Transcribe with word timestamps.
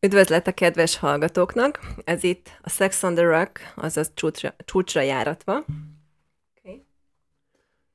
Üdvözlet 0.00 0.46
a 0.46 0.52
kedves 0.52 0.96
hallgatóknak! 0.96 1.80
Ez 2.04 2.22
itt 2.22 2.58
a 2.62 2.70
Sex 2.70 3.02
on 3.02 3.14
the 3.14 3.24
Rock, 3.24 3.72
azaz 3.74 4.10
csúcsra, 4.14 4.54
csúcsra 4.64 5.00
járatva. 5.00 5.64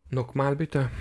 Okay. 0.09 0.55
Bitte. 0.57 0.91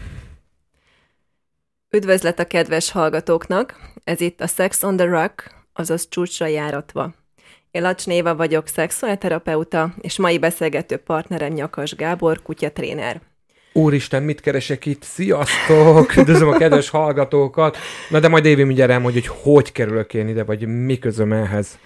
Üdvözlet 1.91 2.39
a 2.39 2.47
kedves 2.47 2.91
hallgatóknak! 2.91 3.81
Ez 4.05 4.21
itt 4.21 4.41
a 4.41 4.47
Sex 4.47 4.83
on 4.83 4.97
the 4.97 5.07
Rock, 5.07 5.65
azaz 5.73 6.09
csúcsra 6.09 6.47
járatva. 6.47 7.15
Én 7.71 7.83
Lacs 7.83 8.07
Néva 8.07 8.37
vagyok, 8.37 8.67
szexuálterapeuta, 8.67 9.95
és 10.01 10.19
mai 10.19 10.39
beszélgető 10.39 10.97
partnerem 10.97 11.53
Nyakas 11.53 11.95
Gábor, 11.95 12.43
kutyatréner. 12.43 13.32
Úristen, 13.73 14.23
mit 14.23 14.41
keresek 14.41 14.87
itt? 14.87 15.03
Sziasztok! 15.03 16.17
Üdvözlöm 16.17 16.49
a 16.49 16.57
kedves 16.57 16.89
hallgatókat! 16.89 17.77
Na 18.11 18.21
de 18.21 18.29
majd 18.29 18.45
Évi 18.45 18.63
mindjárt 18.63 18.91
elmondja, 18.91 19.21
hogy 19.21 19.39
hogy 19.43 19.73
kerülök 19.73 20.15
én 20.15 20.29
ide, 20.29 20.45
vagy 20.45 20.67
mi 20.67 20.99
közöm 20.99 21.33
ehhez. 21.33 21.79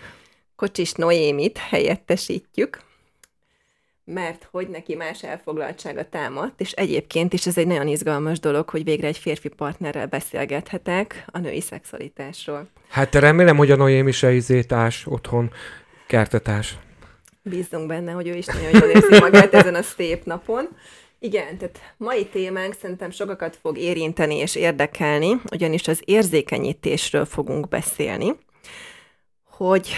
Kocsis 0.57 0.93
Noémit 0.93 1.59
helyettesítjük, 1.59 2.81
mert 4.05 4.49
hogy 4.51 4.69
neki 4.69 4.95
más 4.95 5.23
elfoglaltsága 5.23 6.09
támadt, 6.09 6.61
és 6.61 6.73
egyébként 6.73 7.33
is 7.33 7.47
ez 7.47 7.59
egy 7.59 7.67
nagyon 7.67 7.87
izgalmas 7.87 8.41
dolog, 8.41 8.69
hogy 8.69 8.85
végre 8.85 9.07
egy 9.07 9.19
férfi 9.19 9.49
partnerrel 9.49 10.07
beszélgethetek 10.07 11.25
a 11.27 11.39
női 11.39 11.61
szexualitásról. 11.61 12.69
Hát 12.89 13.15
remélem, 13.15 13.57
hogy 13.57 13.71
a 13.71 13.77
Noémi 13.77 14.13
se 14.13 14.33
izétás 14.33 15.07
otthon 15.07 15.53
kertetás. 16.07 16.77
Bízzunk 17.43 17.87
benne, 17.87 18.13
hogy 18.13 18.29
ő 18.29 18.35
is 18.35 18.47
nagyon 18.47 18.71
jól 18.73 18.91
érzi 18.91 19.19
magát 19.21 19.55
ezen 19.55 19.75
a 19.75 19.83
szép 19.83 20.25
napon. 20.25 20.69
Igen, 21.27 21.59
tehát 21.59 21.95
mai 21.97 22.27
témánk 22.27 22.75
szerintem 22.81 23.11
sokakat 23.11 23.59
fog 23.63 23.79
érinteni 23.79 24.37
és 24.37 24.55
érdekelni, 24.55 25.41
ugyanis 25.53 25.89
az 25.89 26.01
érzékenyítésről 26.05 27.25
fogunk 27.25 27.69
beszélni, 27.69 28.33
hogy 29.51 29.91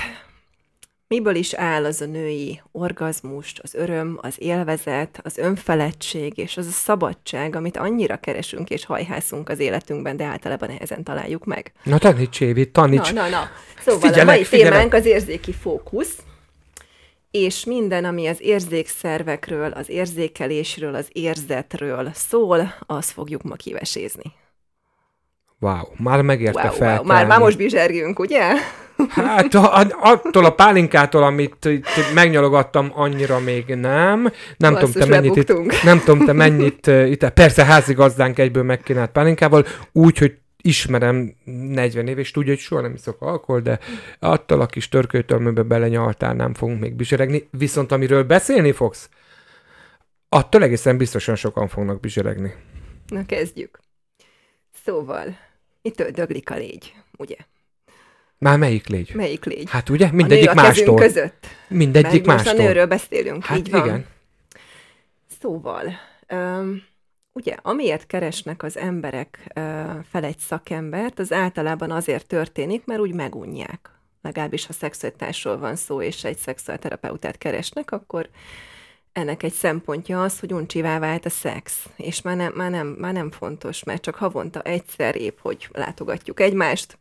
miből 1.06 1.34
is 1.34 1.54
áll 1.54 1.84
az 1.84 2.00
a 2.00 2.06
női 2.06 2.62
orgazmust, 2.72 3.58
az 3.58 3.74
öröm, 3.74 4.18
az 4.22 4.34
élvezet, 4.38 5.20
az 5.22 5.38
önfeledtség 5.38 6.38
és 6.38 6.56
az 6.56 6.66
a 6.66 6.70
szabadság, 6.70 7.56
amit 7.56 7.76
annyira 7.76 8.16
keresünk 8.16 8.70
és 8.70 8.84
hajhászunk 8.84 9.48
az 9.48 9.58
életünkben, 9.58 10.16
de 10.16 10.24
általában 10.24 10.68
nehezen 10.68 11.04
találjuk 11.04 11.44
meg. 11.44 11.72
Na 11.82 11.98
taníts, 11.98 12.40
Évi, 12.40 12.70
taníts! 12.70 13.12
Na, 13.12 13.22
na, 13.22 13.28
na. 13.28 13.50
Szóval 13.84 14.00
figyelek, 14.00 14.22
a 14.22 14.30
mai 14.30 14.44
figyelek. 14.44 14.72
témánk 14.72 14.94
az 14.94 15.04
érzéki 15.04 15.52
fókusz, 15.52 16.16
és 17.30 17.64
minden, 17.64 18.04
ami 18.04 18.26
az 18.26 18.40
érzékszervekről, 18.40 19.70
az 19.70 19.88
érzékelésről, 19.88 20.94
az 20.94 21.08
érzetről 21.12 22.10
szól, 22.14 22.74
azt 22.86 23.10
fogjuk 23.10 23.42
ma 23.42 23.54
kivesézni. 23.54 24.32
Wow, 25.60 25.84
már 25.96 26.22
megérte 26.22 26.62
wow, 26.62 26.72
fel. 26.72 26.96
Wow. 26.96 27.06
Már, 27.06 27.26
már 27.26 27.38
most 27.38 27.56
bizsergünk, 27.56 28.18
ugye? 28.18 28.52
Hát 29.08 29.54
a, 29.54 29.86
attól 30.00 30.44
a 30.44 30.50
pálinkától, 30.50 31.22
amit 31.22 31.64
itt 31.64 32.14
megnyalogattam, 32.14 32.90
annyira 32.94 33.38
még 33.38 33.66
nem. 33.66 34.32
Nem 34.56 34.74
tudom, 34.74 34.90
te 34.92 35.06
mennyit 35.06 35.36
itt, 35.36 35.82
nem 35.82 35.98
tudom, 35.98 36.24
te 36.24 36.32
mennyit 36.32 36.86
itt, 36.86 37.28
persze 37.28 37.64
házigazdánk 37.64 38.38
egyből 38.38 38.62
megkínált 38.62 39.10
pálinkával, 39.10 39.66
úgy, 39.92 40.18
hogy 40.18 40.32
ismerem 40.62 41.34
40 41.44 42.06
év, 42.08 42.18
és 42.18 42.30
tudja, 42.30 42.52
hogy 42.52 42.60
soha 42.60 42.80
nem 42.80 42.94
iszok 42.94 43.22
alkohol, 43.22 43.60
de 43.60 43.78
attól 44.18 44.60
a 44.60 44.66
kis 44.66 44.88
törkőtölmőbe 44.88 45.62
belenyaltál, 45.62 46.34
nem 46.34 46.54
fogunk 46.54 46.80
még 46.80 46.94
bizseregni. 46.94 47.48
Viszont 47.50 47.92
amiről 47.92 48.24
beszélni 48.24 48.72
fogsz, 48.72 49.08
attól 50.28 50.62
egészen 50.62 50.96
biztosan 50.96 51.34
sokan 51.36 51.68
fognak 51.68 52.00
bizseregni. 52.00 52.54
Na 53.06 53.26
kezdjük. 53.26 53.78
Szóval, 54.84 55.36
itt 55.82 56.02
döglik 56.02 56.50
a 56.50 56.56
légy, 56.56 56.94
ugye? 57.16 57.36
Már 58.38 58.58
melyik 58.58 58.86
légy? 58.86 59.14
Melyik 59.14 59.44
légy? 59.44 59.70
Hát 59.70 59.88
ugye, 59.88 60.12
mindegyik 60.12 60.50
a 60.50 60.54
nő 60.54 60.60
a 60.60 60.62
mástól. 60.62 60.96
között. 60.96 61.46
Mindegyik 61.68 62.26
Mert 62.26 62.26
mástól. 62.26 62.52
Most 62.52 62.64
a 62.64 62.68
nőről 62.68 62.86
beszélünk, 62.86 63.44
hát 63.44 63.58
így 63.58 63.70
van. 63.70 63.86
igen. 63.86 64.06
Szóval, 65.40 65.92
um, 66.30 66.82
Ugye, 67.38 67.56
amiért 67.62 68.06
keresnek 68.06 68.62
az 68.62 68.76
emberek 68.76 69.52
fel 70.10 70.24
egy 70.24 70.38
szakembert, 70.38 71.18
az 71.18 71.32
általában 71.32 71.90
azért 71.90 72.26
történik, 72.26 72.84
mert 72.84 73.00
úgy 73.00 73.12
megunják. 73.12 73.90
Legalábbis, 74.22 74.66
ha 74.66 74.72
szexualitásról 74.72 75.58
van 75.58 75.76
szó, 75.76 76.02
és 76.02 76.24
egy 76.24 76.36
szexuálterapeutát 76.38 77.38
keresnek, 77.38 77.90
akkor 77.90 78.28
ennek 79.12 79.42
egy 79.42 79.52
szempontja 79.52 80.22
az, 80.22 80.40
hogy 80.40 80.52
uncsivá 80.52 80.98
vált 80.98 81.26
a 81.26 81.30
szex, 81.30 81.88
és 81.96 82.22
már 82.22 82.36
nem, 82.36 82.52
már, 82.54 82.70
nem, 82.70 82.86
már 82.86 83.12
nem 83.12 83.30
fontos, 83.30 83.84
mert 83.84 84.02
csak 84.02 84.14
havonta 84.14 84.62
egyszer 84.62 85.16
épp, 85.16 85.38
hogy 85.40 85.68
látogatjuk 85.72 86.40
egymást, 86.40 86.98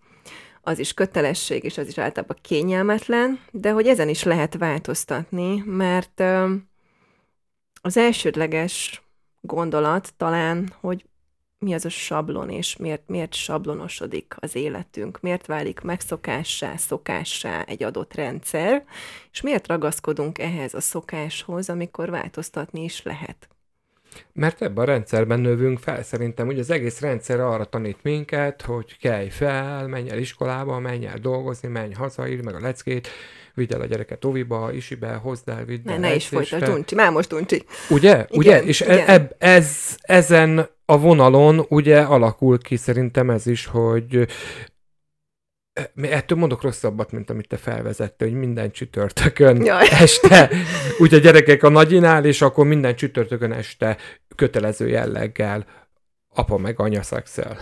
az 0.61 0.79
is 0.79 0.93
kötelesség, 0.93 1.63
és 1.63 1.77
az 1.77 1.87
is 1.87 1.97
általában 1.97 2.37
kényelmetlen, 2.41 3.39
de 3.51 3.71
hogy 3.71 3.87
ezen 3.87 4.09
is 4.09 4.23
lehet 4.23 4.57
változtatni, 4.57 5.63
mert 5.65 6.23
az 7.81 7.97
elsődleges 7.97 9.01
gondolat 9.41 10.13
talán, 10.17 10.73
hogy 10.79 11.05
mi 11.59 11.73
az 11.73 11.85
a 11.85 11.89
sablon, 11.89 12.49
és 12.49 12.75
miért, 12.75 13.07
miért 13.07 13.33
sablonosodik 13.33 14.35
az 14.39 14.55
életünk, 14.55 15.19
miért 15.21 15.45
válik 15.45 15.81
megszokássá, 15.81 16.75
szokássá 16.75 17.61
egy 17.61 17.83
adott 17.83 18.13
rendszer, 18.13 18.85
és 19.31 19.41
miért 19.41 19.67
ragaszkodunk 19.67 20.39
ehhez 20.39 20.73
a 20.73 20.81
szokáshoz, 20.81 21.69
amikor 21.69 22.09
változtatni 22.09 22.83
is 22.83 23.03
lehet. 23.03 23.47
Mert 24.33 24.61
ebben 24.61 24.83
a 24.83 24.87
rendszerben 24.87 25.39
növünk 25.39 25.79
fel, 25.79 26.03
szerintem, 26.03 26.45
hogy 26.45 26.59
az 26.59 26.69
egész 26.69 26.99
rendszer 26.99 27.39
arra 27.39 27.65
tanít 27.65 28.03
minket, 28.03 28.61
hogy 28.61 28.97
kelj 28.97 29.29
fel, 29.29 29.87
menj 29.87 30.09
el 30.09 30.17
iskolába, 30.17 30.79
menj 30.79 31.05
el 31.05 31.17
dolgozni, 31.17 31.67
menj 31.67 31.93
haza, 31.93 32.27
írd 32.27 32.43
meg 32.43 32.55
a 32.55 32.59
leckét, 32.59 33.07
vidd 33.57 33.73
el 33.73 33.81
a 33.81 33.85
gyereket 33.85 34.25
oviba, 34.25 34.73
isibe, 34.73 35.13
hozd 35.13 35.49
el, 35.49 35.65
vidd 35.65 35.89
el. 35.89 35.97
Ne, 35.97 36.07
ne 36.07 36.15
is 36.15 36.27
folytasd, 36.27 36.67
Uncsi, 36.67 36.95
már 36.95 37.11
most 37.11 37.33
Uncsi. 37.33 37.63
Ugye? 37.89 38.13
Igen, 38.13 38.27
ugye? 38.29 38.63
És 38.63 38.81
e- 38.81 38.93
igen. 38.93 39.07
Eb, 39.07 39.35
ez, 39.37 39.97
ezen 40.01 40.69
a 40.85 40.99
vonalon 40.99 41.65
ugye 41.69 41.99
alakul 41.99 42.57
ki 42.57 42.75
szerintem 42.75 43.29
ez 43.29 43.45
is, 43.45 43.65
hogy 43.65 44.27
ettől 46.01 46.37
mondok 46.37 46.61
rosszabbat, 46.61 47.11
mint 47.11 47.29
amit 47.29 47.47
te 47.47 47.57
felvezette, 47.57 48.25
hogy 48.25 48.33
minden 48.33 48.71
csütörtökön 48.71 49.65
Jaj. 49.65 49.87
este, 49.89 50.49
úgy 50.99 51.13
a 51.13 51.17
gyerekek 51.17 51.63
a 51.63 51.69
nagyinál, 51.69 52.25
és 52.25 52.41
akkor 52.41 52.65
minden 52.65 52.95
csütörtökön 52.95 53.51
este 53.51 53.97
kötelező 54.35 54.87
jelleggel 54.87 55.65
apa 56.33 56.57
meg 56.57 56.79
anya 56.79 57.01
szexel. 57.01 57.57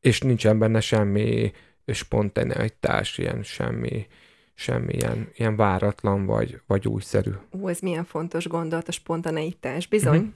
És 0.00 0.20
nincsen 0.20 0.58
benne 0.58 0.80
semmi 0.80 1.52
spontaneitás, 1.86 3.18
ilyen 3.18 3.42
semmi 3.42 4.06
semmilyen 4.54 5.28
ilyen 5.34 5.56
váratlan 5.56 6.26
vagy, 6.26 6.60
vagy 6.66 6.88
újszerű. 6.88 7.30
Ó, 7.60 7.68
ez 7.68 7.78
milyen 7.78 8.04
fontos 8.04 8.46
gondolat, 8.46 8.88
a 8.88 8.92
spontaneitás. 8.92 9.86
Bizony. 9.86 10.16
Uh-huh. 10.16 10.32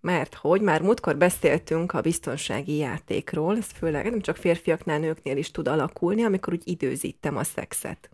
Mert 0.00 0.34
hogy 0.34 0.60
már 0.60 0.82
múltkor 0.82 1.16
beszéltünk 1.16 1.92
a 1.92 2.00
biztonsági 2.00 2.76
játékról, 2.76 3.56
ez 3.56 3.66
főleg 3.66 4.10
nem 4.10 4.20
csak 4.20 4.36
férfiaknál, 4.36 4.98
nőknél 4.98 5.36
is 5.36 5.50
tud 5.50 5.68
alakulni, 5.68 6.22
amikor 6.22 6.52
úgy 6.52 6.62
időzítem 6.64 7.36
a 7.36 7.44
szexet. 7.44 8.10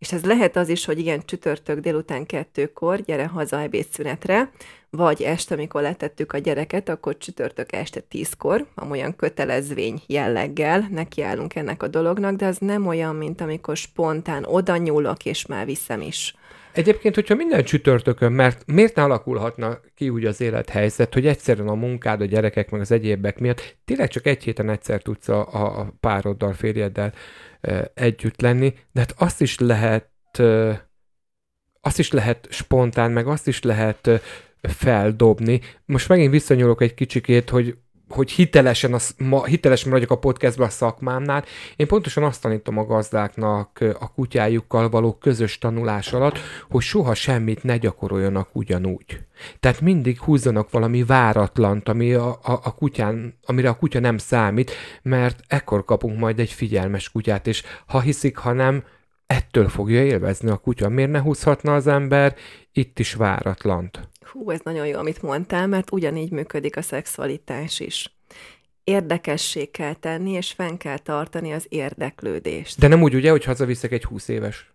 És 0.00 0.12
ez 0.12 0.24
lehet 0.24 0.56
az 0.56 0.68
is, 0.68 0.84
hogy 0.84 0.98
igen, 0.98 1.22
csütörtök 1.24 1.78
délután 1.78 2.26
kettőkor, 2.26 3.00
gyere 3.00 3.26
haza 3.26 3.60
ebédszünetre, 3.60 4.50
vagy 4.90 5.22
este, 5.22 5.54
amikor 5.54 5.82
letettük 5.82 6.32
a 6.32 6.38
gyereket, 6.38 6.88
akkor 6.88 7.18
csütörtök 7.18 7.72
este 7.72 8.00
tízkor, 8.00 8.66
amolyan 8.74 9.16
kötelezvény 9.16 10.02
jelleggel 10.06 10.86
nekiállunk 10.90 11.54
ennek 11.54 11.82
a 11.82 11.88
dolognak, 11.88 12.36
de 12.36 12.46
az 12.46 12.58
nem 12.58 12.86
olyan, 12.86 13.16
mint 13.16 13.40
amikor 13.40 13.76
spontán 13.76 14.44
oda 14.44 14.76
nyúlok, 14.76 15.24
és 15.24 15.46
már 15.46 15.66
viszem 15.66 16.00
is. 16.00 16.34
Egyébként, 16.72 17.14
hogyha 17.14 17.34
minden 17.34 17.64
csütörtökön, 17.64 18.32
mert 18.32 18.62
miért 18.66 18.94
ne 18.94 19.02
alakulhatna 19.02 19.80
ki 19.94 20.08
úgy 20.08 20.24
az 20.24 20.40
élethelyzet, 20.40 21.14
hogy 21.14 21.26
egyszerűen 21.26 21.68
a 21.68 21.74
munkád, 21.74 22.20
a 22.20 22.24
gyerekek, 22.24 22.70
meg 22.70 22.80
az 22.80 22.90
egyébek 22.90 23.38
miatt 23.38 23.76
tényleg 23.84 24.08
csak 24.08 24.26
egy 24.26 24.44
héten 24.44 24.70
egyszer 24.70 25.02
tudsz 25.02 25.28
a, 25.28 25.78
a 25.78 25.92
pároddal, 26.00 26.52
férjeddel 26.52 27.12
e, 27.60 27.90
együtt 27.94 28.40
lenni, 28.40 28.74
de 28.92 29.00
hát 29.00 29.14
azt 29.18 29.40
is 29.40 29.58
lehet 29.58 30.10
e, 30.32 30.88
azt 31.80 31.98
is 31.98 32.10
lehet 32.10 32.46
spontán, 32.50 33.10
meg 33.10 33.26
azt 33.26 33.48
is 33.48 33.62
lehet 33.62 34.10
feldobni. 34.60 35.60
Most 35.84 36.08
megint 36.08 36.30
visszanyúlok 36.30 36.82
egy 36.82 36.94
kicsikét, 36.94 37.50
hogy 37.50 37.76
hogy 38.10 38.30
hitelesen, 38.30 38.94
az, 38.94 39.14
ma, 39.18 39.44
hitelesen 39.44 39.88
maradjak 39.88 40.10
a 40.10 40.18
podcastban 40.18 40.66
a 40.66 40.70
szakmámnál, 40.70 41.44
én 41.76 41.86
pontosan 41.86 42.22
azt 42.22 42.42
tanítom 42.42 42.78
a 42.78 42.84
gazdáknak 42.84 43.84
a 43.98 44.12
kutyájukkal 44.12 44.88
való 44.88 45.12
közös 45.12 45.58
tanulás 45.58 46.12
alatt, 46.12 46.38
hogy 46.68 46.82
soha 46.82 47.14
semmit 47.14 47.62
ne 47.62 47.76
gyakoroljanak 47.76 48.48
ugyanúgy. 48.52 49.20
Tehát 49.60 49.80
mindig 49.80 50.20
húzzanak 50.20 50.70
valami 50.70 51.02
váratlant, 51.02 51.88
ami 51.88 52.12
a, 52.12 52.28
a, 52.28 52.52
a 52.52 52.74
kutyán, 52.74 53.38
amire 53.46 53.68
a 53.68 53.76
kutya 53.76 54.00
nem 54.00 54.18
számít, 54.18 54.70
mert 55.02 55.40
ekkor 55.46 55.84
kapunk 55.84 56.18
majd 56.18 56.38
egy 56.38 56.52
figyelmes 56.52 57.10
kutyát, 57.10 57.46
és 57.46 57.62
ha 57.86 58.00
hiszik, 58.00 58.36
ha 58.36 58.52
nem, 58.52 58.84
ettől 59.26 59.68
fogja 59.68 60.04
élvezni 60.04 60.50
a 60.50 60.56
kutya. 60.56 60.88
Miért 60.88 61.10
ne 61.10 61.20
húzhatna 61.20 61.74
az 61.74 61.86
ember 61.86 62.34
itt 62.72 62.98
is 62.98 63.14
váratlant? 63.14 64.08
Hú, 64.32 64.50
ez 64.50 64.60
nagyon 64.64 64.86
jó, 64.86 64.98
amit 64.98 65.22
mondtál, 65.22 65.66
mert 65.66 65.92
ugyanígy 65.92 66.30
működik 66.30 66.76
a 66.76 66.82
szexualitás 66.82 67.80
is. 67.80 68.14
érdekessé 68.84 69.64
kell 69.64 69.94
tenni, 69.94 70.30
és 70.30 70.52
fenn 70.52 70.76
kell 70.76 70.98
tartani 70.98 71.52
az 71.52 71.66
érdeklődést. 71.68 72.78
De 72.78 72.88
nem 72.88 73.02
úgy 73.02 73.14
ugye, 73.14 73.30
hogy 73.30 73.44
hazaviszek 73.44 73.92
egy 73.92 74.04
20 74.04 74.28
éves 74.28 74.72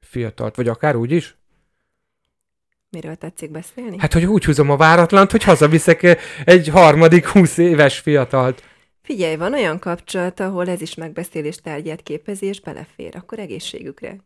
fiatalt, 0.00 0.56
vagy 0.56 0.68
akár 0.68 0.96
úgy 0.96 1.10
is? 1.10 1.36
Miről 2.90 3.14
tetszik 3.14 3.50
beszélni? 3.50 3.98
Hát, 3.98 4.12
hogy 4.12 4.24
úgy 4.24 4.44
húzom 4.44 4.70
a 4.70 4.76
váratlant, 4.76 5.30
hogy 5.30 5.42
hazaviszek 5.42 6.18
egy 6.44 6.68
harmadik 6.68 7.26
20 7.26 7.58
éves 7.58 7.98
fiatalt. 7.98 8.62
Figyelj, 9.02 9.36
van 9.36 9.52
olyan 9.52 9.78
kapcsolat, 9.78 10.40
ahol 10.40 10.68
ez 10.68 10.80
is 10.80 10.94
megbeszélés 10.94 11.56
tárgyát 11.56 12.02
képezi, 12.02 12.46
és 12.46 12.60
belefér, 12.60 13.16
akkor 13.16 13.38
egészségükre. 13.38 14.16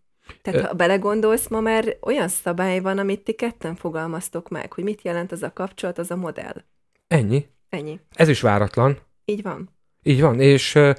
Tehát, 0.43 0.67
ha 0.67 0.75
belegondolsz, 0.75 1.49
ma 1.49 1.61
már 1.61 1.97
olyan 2.01 2.29
szabály 2.29 2.81
van, 2.81 2.99
amit 2.99 3.25
ti 3.25 3.33
ketten 3.33 3.75
fogalmaztok 3.75 4.49
meg, 4.49 4.73
hogy 4.73 4.85
mit 4.85 5.03
jelent 5.03 5.33
az 5.33 5.43
a 5.43 5.53
kapcsolat, 5.53 5.99
az 5.99 6.11
a 6.11 6.17
modell. 6.17 6.65
Ennyi. 7.07 7.47
Ennyi. 7.69 8.01
Ez 8.15 8.29
is 8.29 8.41
váratlan. 8.41 8.99
Így 9.25 9.43
van. 9.43 9.69
Így 10.03 10.21
van, 10.21 10.41
és 10.41 10.75
uh, 10.75 10.95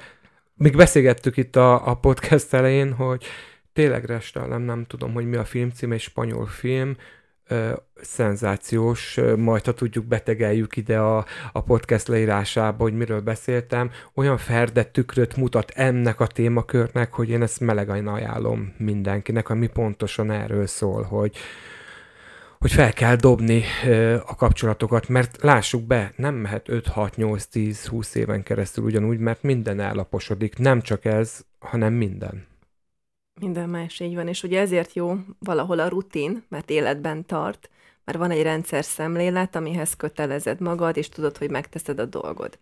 még 0.54 0.76
beszélgettük 0.76 1.36
itt 1.36 1.56
a, 1.56 1.88
a 1.88 1.94
podcast 1.94 2.54
elején, 2.54 2.92
hogy 2.92 3.24
tényleg 3.72 4.04
restelem, 4.04 4.62
nem 4.62 4.84
tudom, 4.84 5.12
hogy 5.12 5.26
mi 5.26 5.36
a 5.36 5.44
film 5.44 5.70
cím, 5.70 5.92
egy 5.92 6.00
spanyol 6.00 6.46
film, 6.46 6.96
szenzációs, 8.02 9.20
majd 9.36 9.64
ha 9.64 9.72
tudjuk, 9.72 10.04
betegeljük 10.04 10.76
ide 10.76 10.98
a, 10.98 11.24
a 11.52 11.62
podcast 11.62 12.08
leírásába, 12.08 12.82
hogy 12.82 12.96
miről 12.96 13.20
beszéltem, 13.20 13.90
olyan 14.14 14.36
ferdett 14.36 14.92
tükröt 14.92 15.36
mutat 15.36 15.70
ennek 15.70 16.20
a 16.20 16.26
témakörnek, 16.26 17.12
hogy 17.12 17.28
én 17.28 17.42
ezt 17.42 17.60
melegen 17.60 18.08
ajánlom 18.08 18.74
mindenkinek, 18.78 19.48
ami 19.48 19.66
pontosan 19.66 20.30
erről 20.30 20.66
szól, 20.66 21.02
hogy, 21.02 21.36
hogy 22.58 22.72
fel 22.72 22.92
kell 22.92 23.16
dobni 23.16 23.62
a 24.26 24.34
kapcsolatokat, 24.34 25.08
mert 25.08 25.42
lássuk 25.42 25.86
be, 25.86 26.12
nem 26.16 26.34
mehet 26.34 26.68
5, 26.68 26.86
6, 26.86 27.16
8, 27.16 27.44
10, 27.44 27.86
20 27.86 28.14
éven 28.14 28.42
keresztül 28.42 28.84
ugyanúgy, 28.84 29.18
mert 29.18 29.42
minden 29.42 29.80
ellaposodik. 29.80 30.58
Nem 30.58 30.80
csak 30.80 31.04
ez, 31.04 31.40
hanem 31.58 31.92
minden. 31.92 32.51
Minden 33.40 33.68
más 33.68 34.00
így 34.00 34.14
van, 34.14 34.28
és 34.28 34.42
ugye 34.42 34.60
ezért 34.60 34.92
jó 34.92 35.14
valahol 35.38 35.78
a 35.78 35.88
rutin, 35.88 36.44
mert 36.48 36.70
életben 36.70 37.26
tart, 37.26 37.70
mert 38.04 38.18
van 38.18 38.30
egy 38.30 38.42
rendszer 38.42 38.84
szemlélet, 38.84 39.56
amihez 39.56 39.96
kötelezed 39.96 40.60
magad, 40.60 40.96
és 40.96 41.08
tudod, 41.08 41.36
hogy 41.36 41.50
megteszed 41.50 41.98
a 41.98 42.04
dolgod. 42.04 42.58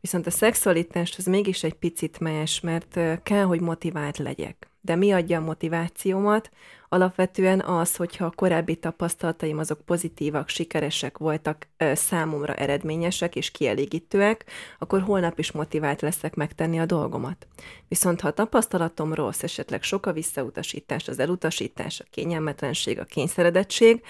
Viszont 0.00 0.26
a 0.26 0.30
szexualitás 0.30 1.14
az 1.18 1.24
mégis 1.24 1.62
egy 1.62 1.74
picit 1.74 2.20
más, 2.20 2.60
mert 2.60 2.98
kell, 3.22 3.44
hogy 3.44 3.60
motivált 3.60 4.18
legyek. 4.18 4.70
De 4.80 4.94
mi 4.94 5.12
adja 5.12 5.38
a 5.38 5.44
motivációmat? 5.44 6.50
Alapvetően 6.88 7.60
az, 7.60 7.96
hogyha 7.96 8.24
a 8.24 8.32
korábbi 8.34 8.76
tapasztalataim 8.76 9.58
azok 9.58 9.80
pozitívak, 9.80 10.48
sikeresek 10.48 11.18
voltak, 11.18 11.68
számomra 11.92 12.54
eredményesek 12.54 13.36
és 13.36 13.50
kielégítőek, 13.50 14.44
akkor 14.78 15.00
holnap 15.00 15.38
is 15.38 15.52
motivált 15.52 16.00
leszek 16.00 16.34
megtenni 16.34 16.78
a 16.78 16.86
dolgomat. 16.86 17.46
Viszont 17.88 18.20
ha 18.20 18.28
a 18.28 18.32
tapasztalatom 18.32 19.14
rossz, 19.14 19.42
esetleg 19.42 19.82
sok 19.82 20.06
a 20.06 20.12
visszautasítás, 20.12 21.08
az 21.08 21.18
elutasítás, 21.18 22.00
a 22.00 22.04
kényelmetlenség, 22.10 22.98
a 22.98 23.04
kényszeredettség, 23.04 24.02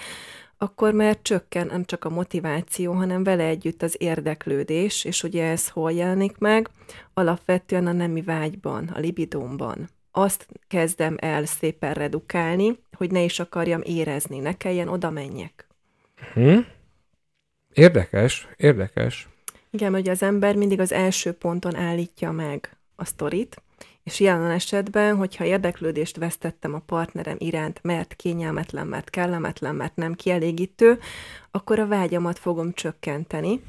akkor 0.62 0.92
már 0.92 1.18
csökken 1.22 1.66
nem 1.66 1.84
csak 1.84 2.04
a 2.04 2.10
motiváció, 2.10 2.92
hanem 2.92 3.24
vele 3.24 3.44
együtt 3.44 3.82
az 3.82 3.96
érdeklődés, 3.98 5.04
és 5.04 5.22
ugye 5.22 5.44
ez 5.44 5.68
hol 5.68 5.92
jelenik 5.92 6.38
meg? 6.38 6.68
Alapvetően 7.14 7.86
a 7.86 7.92
nemi 7.92 8.22
vágyban, 8.22 8.88
a 8.88 8.98
libidómban. 8.98 9.88
Azt 10.10 10.46
kezdem 10.68 11.16
el 11.20 11.44
szépen 11.44 11.94
redukálni, 11.94 12.78
hogy 12.92 13.10
ne 13.10 13.22
is 13.22 13.38
akarjam 13.38 13.80
érezni, 13.84 14.38
ne 14.38 14.56
kelljen 14.56 14.88
oda 14.88 15.10
menjek. 15.10 15.66
Hm? 16.32 16.58
Érdekes, 17.72 18.48
érdekes. 18.56 19.28
Igen, 19.70 19.92
hogy 19.92 20.08
az 20.08 20.22
ember 20.22 20.56
mindig 20.56 20.80
az 20.80 20.92
első 20.92 21.32
ponton 21.32 21.74
állítja 21.74 22.30
meg 22.30 22.76
a 22.96 23.04
sztorit, 23.04 23.62
és 24.02 24.20
jelen 24.20 24.50
esetben, 24.50 25.16
hogyha 25.16 25.44
érdeklődést 25.44 26.16
vesztettem 26.16 26.74
a 26.74 26.78
partnerem 26.78 27.36
iránt, 27.38 27.80
mert 27.82 28.14
kényelmetlen, 28.14 28.86
mert 28.86 29.10
kellemetlen, 29.10 29.74
mert 29.74 29.96
nem 29.96 30.14
kielégítő, 30.14 30.98
akkor 31.50 31.78
a 31.78 31.86
vágyamat 31.86 32.38
fogom 32.38 32.72
csökkenteni, 32.72 33.62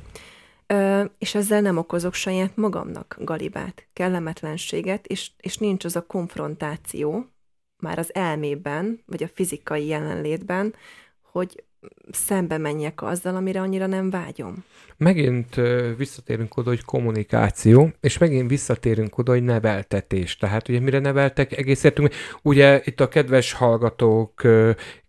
és 1.18 1.36
ezzel 1.36 1.62
nem 1.62 1.78
okozok 1.78 2.14
saját 2.14 2.56
magamnak 2.56 3.18
galibát, 3.20 3.88
kellemetlenséget, 3.94 5.08
és, 5.08 5.32
és 5.38 5.58
nincs 5.58 5.86
az 5.86 5.96
a 5.96 6.06
konfrontáció 6.06 7.26
már 7.78 8.00
az 8.00 8.14
elmében, 8.16 9.04
vagy 9.06 9.24
a 9.24 9.28
fizikai 9.34 9.88
jelenlétben, 9.88 10.76
hogy 11.22 11.64
szembe 12.12 12.58
menjek 12.58 13.02
azzal, 13.02 13.36
amire 13.36 13.62
annyira 13.62 13.86
nem 13.86 14.10
vágyom. 14.10 14.64
Megint 14.98 15.56
visszatérünk 15.98 16.58
oda, 16.58 16.70
hogy 16.70 16.84
kommunikáció, 16.84 17.92
és 18.00 18.18
megint 18.18 18.50
visszatérünk 18.50 19.18
oda, 19.18 19.32
hogy 19.32 19.44
neveltetés. 19.44 20.38
Tehát 20.38 20.70
ugye 20.70 20.80
mire 20.80 21.00
neveltek, 21.00 21.58
egész 21.58 21.84
értünk, 21.84 22.14
ugye 22.42 22.82
itt 22.84 23.00
a 23.00 23.08
kedves 23.08 23.54
hallgatók 23.54 24.42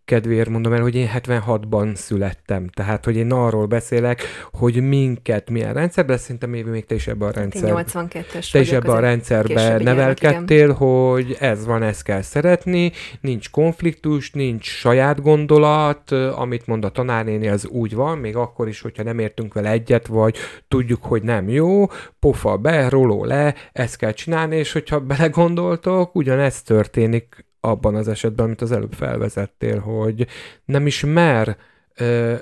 kedvéért 0.05 0.49
mondom 0.49 0.73
el, 0.73 0.81
hogy 0.81 0.95
én 0.95 1.11
76-ban 1.15 1.95
születtem. 1.95 2.69
Tehát, 2.69 3.05
hogy 3.05 3.17
én 3.17 3.33
arról 3.33 3.67
beszélek, 3.67 4.23
hogy 4.53 4.89
minket 4.89 5.51
milyen 5.51 5.73
rendszerben, 5.73 6.19
szerintem 6.19 6.51
még, 6.51 6.65
még 6.65 6.87
te 6.87 6.95
is 6.95 7.07
ebben 7.07 7.29
a 7.29 7.33
rendszerben. 7.33 7.77
Hát 7.77 8.11
82-es 8.11 8.51
Te 8.51 8.61
is 8.61 8.73
ebben 8.73 8.97
a 8.97 9.01
rendszerben 9.01 9.83
nevelkedtél, 9.83 10.73
hogy 10.73 11.37
ez 11.41 11.67
van, 11.67 11.83
ezt 11.83 12.03
kell 12.03 12.23
szeretni, 12.23 12.93
nincs 13.21 13.51
konfliktus, 13.51 14.31
nincs 14.31 14.67
saját 14.67 15.23
gondolat, 15.23 16.11
amit 16.13 16.67
mond 16.67 16.85
a 16.85 16.89
tanárnéni, 16.89 17.49
az 17.49 17.67
úgy 17.67 17.95
van, 17.95 18.19
még 18.19 18.37
akkor 18.37 18.69
is, 18.69 18.81
hogyha 18.81 19.03
nem 19.03 19.19
értünk 19.19 19.55
vele 19.55 19.71
egyet, 19.71 20.07
vagy 20.07 20.37
tudjuk, 20.69 21.05
hogy 21.05 21.23
nem 21.23 21.49
jó, 21.49 21.87
pofa 22.19 22.57
be, 22.57 22.89
roló 22.89 23.25
le, 23.25 23.55
ezt 23.73 23.97
kell 23.97 24.13
csinálni, 24.13 24.57
és 24.57 24.73
hogyha 24.73 25.01
belegondoltok, 25.01 26.15
ugyanez 26.15 26.63
történik 26.63 27.51
abban 27.65 27.95
az 27.95 28.09
esetben, 28.09 28.47
amit 28.47 28.61
az 28.61 28.73
előbb 28.73 28.93
felvezettél, 28.93 29.79
hogy 29.79 30.27
nem 30.65 30.87
is 30.87 31.05
mer, 31.07 31.57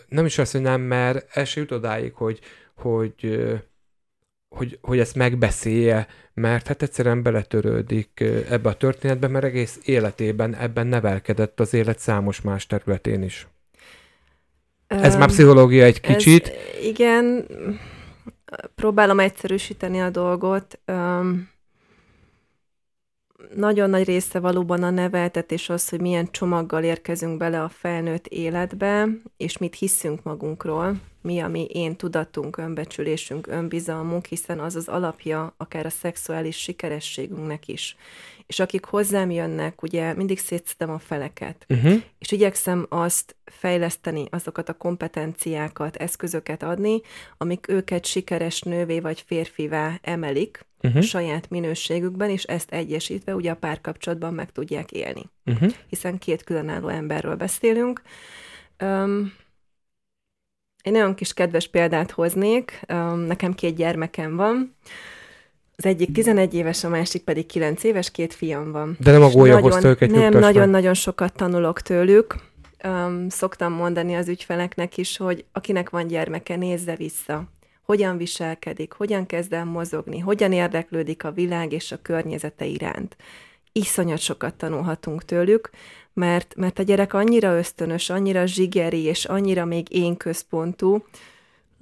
nem 0.09 0.25
is 0.25 0.39
azt, 0.39 0.53
hogy 0.53 0.61
nem 0.61 0.81
mer, 0.81 1.25
el 1.33 1.45
se 1.45 1.61
jut 1.61 1.73
odáig, 1.73 2.13
hogy, 2.15 2.41
hogy, 2.75 3.49
hogy, 4.49 4.79
hogy 4.81 4.99
ezt 4.99 5.15
megbeszélje, 5.15 6.07
mert 6.35 6.67
hát 6.67 6.83
egyszerűen 6.83 7.23
beletörődik 7.23 8.25
ebbe 8.49 8.69
a 8.69 8.75
történetbe, 8.75 9.29
mert 9.29 9.45
egész 9.45 9.79
életében 9.85 10.55
ebben 10.55 10.87
nevelkedett 10.87 11.61
az 11.61 11.75
élet 11.75 11.99
számos 11.99 12.41
más 12.41 12.67
területén 12.67 13.23
is. 13.23 13.49
Ez 14.87 15.17
már 15.17 15.29
pszichológia 15.29 15.85
egy 15.85 16.01
kicsit. 16.01 16.49
Ez, 16.49 16.85
igen, 16.85 17.47
próbálom 18.75 19.21
egyszerűsíteni 19.21 20.01
a 20.01 20.11
dolgot. 20.11 20.81
Um, 20.87 21.50
nagyon 23.55 23.91
nagy 23.91 24.05
része 24.05 24.39
valóban 24.39 24.83
a 24.83 24.91
neveltetés 24.91 25.69
az, 25.69 25.88
hogy 25.88 26.00
milyen 26.00 26.31
csomaggal 26.31 26.83
érkezünk 26.83 27.37
bele 27.37 27.62
a 27.62 27.69
felnőtt 27.69 28.26
életbe, 28.26 29.09
és 29.37 29.59
mit 29.59 29.75
hiszünk 29.75 30.23
magunkról, 30.23 31.00
mi 31.23 31.41
a 31.41 31.49
mi 31.49 31.64
én 31.64 31.97
tudatunk, 31.97 32.57
önbecsülésünk, 32.57 33.47
önbizalmunk, 33.47 34.26
hiszen 34.26 34.59
az 34.59 34.76
az 34.76 34.88
alapja 34.88 35.55
akár 35.57 35.87
a 35.87 35.91
szexuális 35.91 36.57
sikerességünknek 36.57 37.69
is. 37.69 37.97
És 38.50 38.59
akik 38.59 38.85
hozzám 38.85 39.30
jönnek, 39.30 39.83
ugye 39.83 40.14
mindig 40.14 40.38
szétszedem 40.38 40.90
a 40.90 40.99
feleket, 40.99 41.66
uh-huh. 41.69 42.02
és 42.19 42.33
igyekszem 42.33 42.87
azt 42.88 43.37
fejleszteni, 43.45 44.26
azokat 44.30 44.69
a 44.69 44.75
kompetenciákat, 44.75 45.97
eszközöket 45.97 46.62
adni, 46.62 47.00
amik 47.37 47.69
őket 47.69 48.04
sikeres 48.04 48.61
nővé 48.61 49.00
vagy 49.00 49.25
férfivá 49.26 49.99
emelik, 50.02 50.66
uh-huh. 50.83 51.02
saját 51.02 51.50
minőségükben, 51.50 52.30
és 52.30 52.42
ezt 52.42 52.71
egyesítve 52.71 53.35
ugye 53.35 53.50
a 53.50 53.57
párkapcsolatban 53.57 54.35
meg 54.35 54.52
tudják 54.52 54.92
élni. 54.92 55.23
Uh-huh. 55.45 55.73
Hiszen 55.88 56.19
két 56.19 56.45
különálló 56.45 56.88
emberről 56.88 57.37
beszélünk. 57.37 58.02
Um, 58.83 59.33
én 60.83 60.92
nagyon 60.92 61.14
kis 61.14 61.35
kedves 61.35 61.69
példát 61.69 62.11
hoznék. 62.11 62.80
Um, 62.88 63.19
nekem 63.19 63.54
két 63.54 63.76
gyermekem 63.76 64.37
van. 64.37 64.75
Az 65.81 65.87
egyik 65.87 66.13
11 66.13 66.55
éves, 66.55 66.85
a 66.85 66.89
másik 66.89 67.23
pedig 67.23 67.47
9 67.47 67.85
éves, 67.85 68.11
két 68.11 68.35
fiam 68.35 68.73
van. 68.73 68.97
De 68.99 69.11
nem 69.11 69.23
a 69.23 69.29
gólya 69.29 69.61
hozta 69.61 69.89
őket 69.89 70.11
Nem, 70.11 70.39
nagyon-nagyon 70.39 70.95
sokat 70.95 71.33
tanulok 71.33 71.81
tőlük. 71.81 72.35
Um, 72.85 73.29
szoktam 73.29 73.73
mondani 73.73 74.15
az 74.15 74.29
ügyfeleknek 74.29 74.97
is, 74.97 75.17
hogy 75.17 75.45
akinek 75.53 75.91
van 75.91 76.07
gyermeke, 76.07 76.57
nézze 76.57 76.97
vissza 76.97 77.49
hogyan 77.91 78.17
viselkedik, 78.17 78.93
hogyan 78.93 79.27
kezd 79.27 79.53
el 79.53 79.65
mozogni, 79.65 80.19
hogyan 80.19 80.53
érdeklődik 80.53 81.25
a 81.25 81.33
világ 81.33 81.73
és 81.73 81.93
a 81.93 81.99
környezete 82.03 82.65
iránt. 82.65 83.17
Iszonyat 83.73 84.19
sokat 84.19 84.55
tanulhatunk 84.55 85.25
tőlük, 85.25 85.71
mert, 86.13 86.55
mert 86.57 86.79
a 86.79 86.83
gyerek 86.83 87.15
annyira 87.15 87.57
ösztönös, 87.57 88.11
annyira 88.11 88.47
zsigeri, 88.47 89.03
és 89.03 89.25
annyira 89.25 89.65
még 89.65 89.95
én 89.95 90.17
központú, 90.17 91.05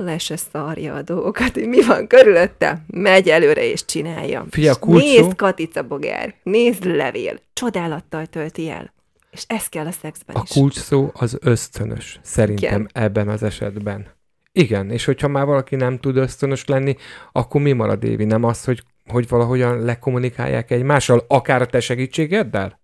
le 0.01 0.19
se 0.19 0.37
szarja 0.37 0.95
a 0.95 1.03
dolgokat, 1.03 1.53
hogy 1.53 1.69
mi 1.69 1.83
van 1.83 2.07
körülötte, 2.07 2.85
megy 2.87 3.29
előre 3.29 3.71
és 3.71 3.85
csinálja. 3.85 4.47
Fia, 4.51 4.77
Nézd 4.81 5.35
Katica 5.37 5.83
Bogár, 5.83 6.35
nézd 6.43 6.85
levél, 6.85 7.39
csodálattal 7.53 8.27
tölti 8.27 8.69
el. 8.69 8.93
És 9.31 9.45
ez 9.47 9.67
kell 9.67 9.87
a 9.87 9.91
szexben 9.91 10.37
a 10.37 10.43
is. 10.45 10.51
A 10.51 10.55
kulcs 10.61 10.79
szó 10.79 11.11
az 11.15 11.39
ösztönös, 11.41 12.21
szerintem 12.23 12.81
Igen. 12.81 12.91
ebben 12.93 13.29
az 13.29 13.43
esetben 13.43 14.07
Igen, 14.53 14.91
és 14.91 15.05
hogyha 15.05 15.29
már 15.29 15.47
valaki 15.47 15.77
nem 15.77 15.99
tud 15.99 16.17
ösztönös 16.17 16.65
lenni, 16.65 16.97
akkor 17.33 17.61
mi 17.61 17.73
marad, 17.73 18.05
Évi? 18.05 18.25
Nem 18.25 18.45
az, 18.45 18.65
hogy, 18.65 18.83
hogy 19.07 19.29
valahogyan 19.29 19.85
lekommunikálják 19.85 20.71
egymással, 20.71 21.25
akár 21.29 21.63
a 21.63 21.67
te 21.67 21.81
segítségeddel? 21.81 22.81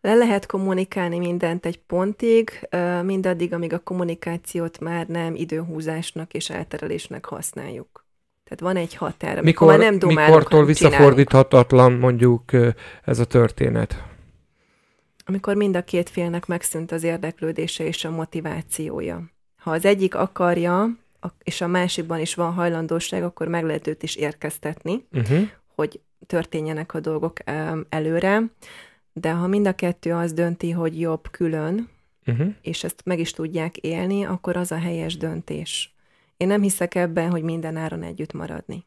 Le 0.00 0.14
lehet 0.14 0.46
kommunikálni 0.46 1.18
mindent 1.18 1.66
egy 1.66 1.78
pontig, 1.78 2.68
mindaddig, 3.02 3.52
amíg 3.52 3.72
a 3.72 3.78
kommunikációt 3.78 4.80
már 4.80 5.06
nem 5.06 5.34
időhúzásnak 5.34 6.34
és 6.34 6.50
elterelésnek 6.50 7.24
használjuk. 7.24 8.06
Tehát 8.44 8.74
van 8.74 8.82
egy 8.82 8.94
határ, 8.94 9.42
mikor, 9.42 9.68
már 9.68 9.78
nem 9.78 9.98
dumálunk, 9.98 10.36
Mikortól 10.36 10.64
visszafordíthatatlan 10.64 11.92
mondjuk 11.92 12.42
ez 13.04 13.18
a 13.18 13.24
történet? 13.24 14.02
Amikor 15.24 15.54
mind 15.54 15.76
a 15.76 15.82
két 15.82 16.08
félnek 16.08 16.46
megszűnt 16.46 16.92
az 16.92 17.02
érdeklődése 17.02 17.84
és 17.84 18.04
a 18.04 18.10
motivációja. 18.10 19.22
Ha 19.56 19.70
az 19.70 19.84
egyik 19.84 20.14
akarja, 20.14 20.88
és 21.42 21.60
a 21.60 21.66
másikban 21.66 22.20
is 22.20 22.34
van 22.34 22.52
hajlandóság, 22.52 23.22
akkor 23.22 23.48
meg 23.48 23.64
lehet 23.64 23.86
őt 23.86 24.02
is 24.02 24.16
érkeztetni, 24.16 25.06
uh-huh. 25.12 25.48
hogy 25.74 26.00
történjenek 26.26 26.94
a 26.94 27.00
dolgok 27.00 27.36
előre. 27.88 28.42
De 29.20 29.32
ha 29.32 29.46
mind 29.46 29.66
a 29.66 29.74
kettő 29.74 30.14
az 30.14 30.32
dönti, 30.32 30.70
hogy 30.70 31.00
jobb 31.00 31.30
külön, 31.30 31.88
uh-huh. 32.26 32.54
és 32.62 32.84
ezt 32.84 33.00
meg 33.04 33.18
is 33.18 33.32
tudják 33.32 33.76
élni, 33.76 34.24
akkor 34.24 34.56
az 34.56 34.72
a 34.72 34.78
helyes 34.78 35.16
döntés. 35.16 35.94
Én 36.36 36.46
nem 36.46 36.62
hiszek 36.62 36.94
ebben, 36.94 37.30
hogy 37.30 37.42
minden 37.42 37.76
áron 37.76 38.02
együtt 38.02 38.32
maradni. 38.32 38.86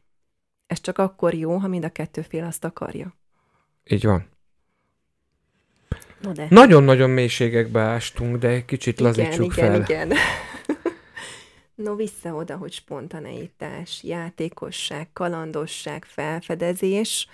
Ez 0.66 0.80
csak 0.80 0.98
akkor 0.98 1.34
jó, 1.34 1.56
ha 1.56 1.68
mind 1.68 1.84
a 1.84 1.88
kettő 1.88 2.22
fél 2.22 2.44
azt 2.44 2.64
akarja. 2.64 3.14
Így 3.84 4.04
van. 4.04 4.30
No 6.22 6.32
de. 6.32 6.46
Nagyon-nagyon 6.50 7.10
mélységekbe 7.10 7.80
ástunk, 7.80 8.36
de 8.36 8.64
kicsit 8.64 9.00
igen, 9.00 9.06
lazítsuk 9.06 9.52
igen, 9.52 9.70
fel. 9.70 9.80
Igen, 9.80 10.06
igen. 10.06 10.18
no, 11.84 11.94
vissza 11.96 12.34
oda, 12.34 12.56
hogy 12.56 12.72
spontaneitás, 12.72 14.02
játékosság, 14.02 15.08
kalandosság, 15.12 16.04
felfedezés. 16.04 17.28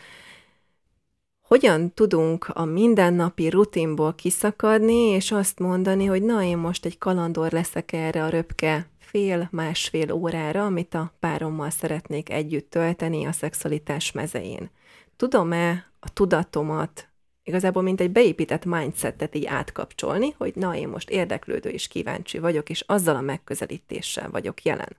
Hogyan 1.48 1.94
tudunk 1.94 2.48
a 2.48 2.64
mindennapi 2.64 3.48
rutinból 3.48 4.14
kiszakadni, 4.14 4.94
és 4.94 5.32
azt 5.32 5.58
mondani, 5.58 6.04
hogy 6.04 6.22
na, 6.22 6.42
én 6.42 6.58
most 6.58 6.84
egy 6.84 6.98
kalandor 6.98 7.52
leszek 7.52 7.92
erre 7.92 8.24
a 8.24 8.28
röpke 8.28 8.86
fél-másfél 8.98 10.12
órára, 10.12 10.64
amit 10.64 10.94
a 10.94 11.12
párommal 11.20 11.70
szeretnék 11.70 12.30
együtt 12.30 12.70
tölteni 12.70 13.24
a 13.24 13.32
szexualitás 13.32 14.12
mezején. 14.12 14.70
Tudom-e 15.16 15.90
a 16.00 16.12
tudatomat 16.12 17.08
igazából 17.42 17.82
mint 17.82 18.00
egy 18.00 18.10
beépített 18.10 18.64
mindsetet 18.64 19.34
így 19.34 19.46
átkapcsolni, 19.46 20.34
hogy 20.38 20.52
na, 20.54 20.76
én 20.76 20.88
most 20.88 21.10
érdeklődő 21.10 21.68
és 21.68 21.88
kíváncsi 21.88 22.38
vagyok, 22.38 22.70
és 22.70 22.84
azzal 22.86 23.16
a 23.16 23.20
megközelítéssel 23.20 24.30
vagyok 24.30 24.62
jelen. 24.62 24.96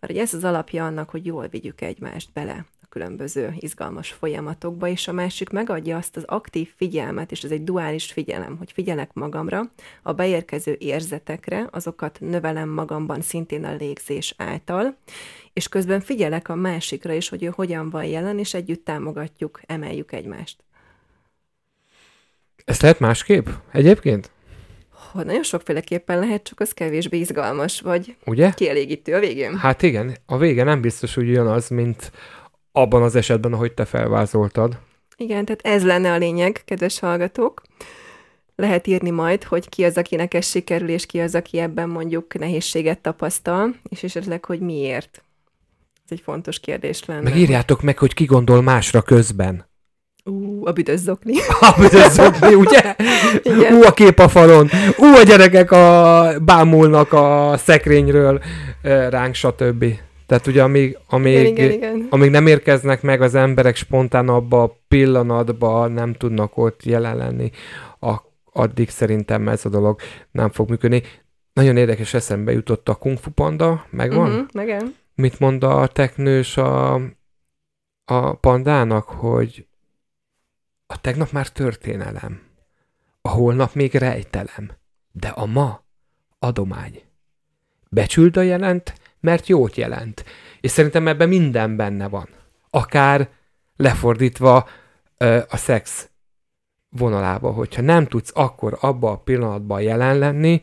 Mert 0.00 0.12
ugye 0.12 0.22
ez 0.22 0.34
az 0.34 0.44
alapja 0.44 0.86
annak, 0.86 1.10
hogy 1.10 1.26
jól 1.26 1.46
vigyük 1.46 1.80
egymást 1.80 2.32
bele 2.32 2.66
különböző 2.92 3.54
izgalmas 3.58 4.10
folyamatokba, 4.10 4.88
és 4.88 5.08
a 5.08 5.12
másik 5.12 5.50
megadja 5.50 5.96
azt 5.96 6.16
az 6.16 6.22
aktív 6.26 6.72
figyelmet, 6.76 7.30
és 7.30 7.42
ez 7.42 7.50
egy 7.50 7.64
duális 7.64 8.12
figyelem, 8.12 8.56
hogy 8.56 8.72
figyelek 8.72 9.12
magamra, 9.12 9.70
a 10.02 10.12
beérkező 10.12 10.76
érzetekre, 10.78 11.68
azokat 11.70 12.18
növelem 12.20 12.68
magamban 12.68 13.20
szintén 13.20 13.64
a 13.64 13.74
légzés 13.74 14.34
által, 14.36 14.96
és 15.52 15.68
közben 15.68 16.00
figyelek 16.00 16.48
a 16.48 16.54
másikra 16.54 17.12
is, 17.12 17.28
hogy 17.28 17.42
ő 17.42 17.52
hogyan 17.54 17.90
van 17.90 18.04
jelen, 18.04 18.38
és 18.38 18.54
együtt 18.54 18.84
támogatjuk, 18.84 19.60
emeljük 19.66 20.12
egymást. 20.12 20.64
Ezt 22.64 22.82
lehet 22.82 23.00
másképp 23.00 23.46
egyébként? 23.70 24.30
hogy 25.12 25.24
nagyon 25.26 25.42
sokféleképpen 25.42 26.18
lehet, 26.18 26.42
csak 26.42 26.60
az 26.60 26.72
kevésbé 26.72 27.18
izgalmas, 27.18 27.80
vagy 27.80 28.16
Ugye? 28.24 28.50
kielégítő 28.50 29.14
a 29.14 29.20
végén. 29.20 29.56
Hát 29.56 29.82
igen, 29.82 30.16
a 30.26 30.38
vége 30.38 30.64
nem 30.64 30.80
biztos, 30.80 31.14
hogy 31.14 31.28
jön 31.28 31.46
az, 31.46 31.68
mint 31.68 32.12
abban 32.72 33.02
az 33.02 33.14
esetben, 33.14 33.52
ahogy 33.52 33.72
te 33.72 33.84
felvázoltad. 33.84 34.78
Igen, 35.16 35.44
tehát 35.44 35.60
ez 35.62 35.84
lenne 35.84 36.12
a 36.12 36.16
lényeg, 36.16 36.62
kedves 36.64 36.98
hallgatók. 36.98 37.62
Lehet 38.56 38.86
írni 38.86 39.10
majd, 39.10 39.44
hogy 39.44 39.68
ki 39.68 39.84
az, 39.84 39.96
akinek 39.96 40.34
ez 40.34 40.46
sikerül, 40.46 40.88
és 40.88 41.06
ki 41.06 41.20
az, 41.20 41.34
aki 41.34 41.58
ebben 41.58 41.88
mondjuk 41.88 42.38
nehézséget 42.38 42.98
tapasztal, 42.98 43.74
és 43.88 44.02
esetleg, 44.02 44.44
hogy 44.44 44.60
miért. 44.60 45.22
Ez 46.04 46.10
egy 46.10 46.20
fontos 46.24 46.60
kérdés 46.60 47.04
lenne. 47.04 47.22
Meg 47.22 47.36
írjátok 47.36 47.82
meg, 47.82 47.98
hogy 47.98 48.14
ki 48.14 48.24
gondol 48.24 48.62
másra 48.62 49.02
közben. 49.02 49.70
Ú, 50.24 50.66
a 50.66 50.72
büdös 50.72 51.00
zokni. 51.00 51.34
A 51.60 51.74
büdös 51.78 52.10
zokni, 52.10 52.54
ugye? 52.54 52.94
Igen. 53.42 53.74
Ú, 53.74 53.82
a 53.82 53.92
kép 53.92 54.18
a 54.18 54.28
falon. 54.28 54.68
Ú, 54.98 55.04
a 55.04 55.22
gyerekek 55.22 55.70
a, 55.70 56.34
bámulnak 56.40 57.12
a 57.12 57.54
szekrényről 57.56 58.42
ránk, 58.82 59.34
stb. 59.34 59.84
Tehát 60.32 60.46
ugye 60.46 60.62
amíg, 60.62 60.98
amíg, 61.08 61.46
igen, 61.46 61.70
igen, 61.70 61.72
igen. 61.72 62.06
amíg 62.10 62.30
nem 62.30 62.46
érkeznek 62.46 63.02
meg 63.02 63.22
az 63.22 63.34
emberek 63.34 63.76
spontán 63.76 64.28
abba 64.28 64.62
a 64.62 64.78
pillanatba, 64.88 65.86
nem 65.86 66.12
tudnak 66.12 66.56
ott 66.56 66.82
jelen 66.82 67.16
lenni, 67.16 67.50
a, 68.00 68.16
addig 68.52 68.88
szerintem 68.88 69.48
ez 69.48 69.64
a 69.64 69.68
dolog 69.68 70.00
nem 70.30 70.50
fog 70.50 70.68
működni. 70.68 71.02
Nagyon 71.52 71.76
érdekes 71.76 72.14
eszembe 72.14 72.52
jutott 72.52 72.88
a 72.88 72.94
Kung 72.94 73.18
Fu 73.18 73.30
Panda, 73.30 73.86
megvan? 73.90 74.30
Uh-huh, 74.30 74.62
igen. 74.62 74.94
Mit 75.14 75.38
mond 75.38 75.62
a 75.62 75.86
teknős 75.86 76.56
a, 76.56 76.94
a 78.04 78.34
pandának, 78.40 79.08
hogy 79.08 79.66
a 80.86 81.00
tegnap 81.00 81.30
már 81.32 81.48
történelem, 81.48 82.40
a 83.20 83.28
holnap 83.28 83.74
még 83.74 83.94
rejtelem, 83.94 84.70
de 85.12 85.28
a 85.28 85.46
ma 85.46 85.82
adomány. 86.38 87.02
Becsüld 87.88 88.36
a 88.36 88.42
jelent, 88.42 88.94
mert 89.22 89.46
jót 89.46 89.76
jelent. 89.76 90.24
És 90.60 90.70
szerintem 90.70 91.08
ebben 91.08 91.28
minden 91.28 91.76
benne 91.76 92.08
van. 92.08 92.28
Akár 92.70 93.28
lefordítva 93.76 94.68
ö, 95.18 95.40
a 95.48 95.56
szex 95.56 96.10
vonalába, 96.88 97.50
hogyha 97.50 97.82
nem 97.82 98.06
tudsz 98.06 98.30
akkor 98.34 98.78
abba 98.80 99.10
a 99.10 99.18
pillanatban 99.18 99.82
jelen 99.82 100.18
lenni, 100.18 100.60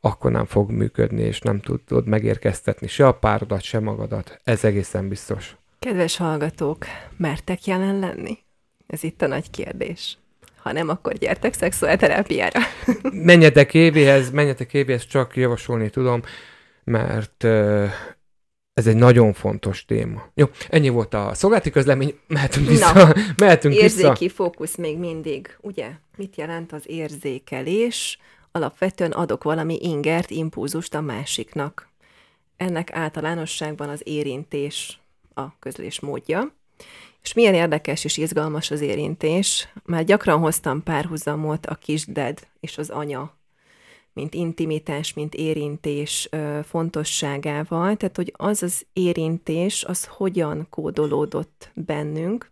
akkor 0.00 0.30
nem 0.30 0.44
fog 0.44 0.70
működni, 0.70 1.22
és 1.22 1.40
nem 1.40 1.60
tudod 1.60 2.06
megérkeztetni 2.06 2.86
se 2.86 3.06
a 3.06 3.12
párodat, 3.12 3.62
se 3.62 3.80
magadat. 3.80 4.40
Ez 4.44 4.64
egészen 4.64 5.08
biztos. 5.08 5.56
Kedves 5.78 6.16
hallgatók, 6.16 6.86
mertek 7.16 7.66
jelen 7.66 7.98
lenni? 7.98 8.38
Ez 8.86 9.02
itt 9.02 9.22
a 9.22 9.26
nagy 9.26 9.50
kérdés. 9.50 10.18
Ha 10.56 10.72
nem, 10.72 10.88
akkor 10.88 11.12
gyertek 11.12 11.52
szexuálterápiára. 11.54 12.60
menjetek 13.12 13.74
évéhez, 13.74 14.30
menjetek 14.30 14.74
évéhez, 14.74 15.06
csak 15.06 15.36
javasolni 15.36 15.90
tudom 15.90 16.22
mert 16.88 17.44
ez 18.78 18.86
egy 18.86 18.96
nagyon 18.96 19.32
fontos 19.32 19.84
téma. 19.84 20.30
Jó, 20.34 20.46
ennyi 20.68 20.88
volt 20.88 21.14
a 21.14 21.34
szolgálati 21.34 21.70
közlemény, 21.70 22.18
mehetünk 22.26 22.68
vissza. 22.68 22.92
Na, 22.92 23.12
mehetünk 23.36 23.74
érzéki 23.74 24.24
vissza. 24.24 24.34
fókusz 24.34 24.76
még 24.76 24.98
mindig, 24.98 25.56
ugye? 25.60 25.90
Mit 26.16 26.36
jelent 26.36 26.72
az 26.72 26.82
érzékelés? 26.86 28.18
Alapvetően 28.52 29.10
adok 29.10 29.42
valami 29.42 29.78
ingert, 29.80 30.30
impulzust 30.30 30.94
a 30.94 31.00
másiknak. 31.00 31.88
Ennek 32.56 32.92
általánosságban 32.92 33.88
az 33.88 34.00
érintés 34.04 35.00
a 35.34 35.58
közlés 35.58 36.00
módja. 36.00 36.52
És 37.22 37.32
milyen 37.32 37.54
érdekes 37.54 38.04
és 38.04 38.16
izgalmas 38.16 38.70
az 38.70 38.80
érintés. 38.80 39.68
Már 39.84 40.04
gyakran 40.04 40.38
hoztam 40.38 40.82
párhuzamot 40.82 41.66
a 41.66 41.74
kisded 41.74 42.40
és 42.60 42.78
az 42.78 42.90
anya 42.90 43.37
mint 44.18 44.34
intimitás, 44.34 45.14
mint 45.14 45.34
érintés 45.34 46.28
fontosságával, 46.64 47.96
tehát 47.96 48.16
hogy 48.16 48.32
az 48.36 48.62
az 48.62 48.86
érintés, 48.92 49.84
az 49.84 50.04
hogyan 50.04 50.66
kódolódott 50.70 51.70
bennünk, 51.74 52.50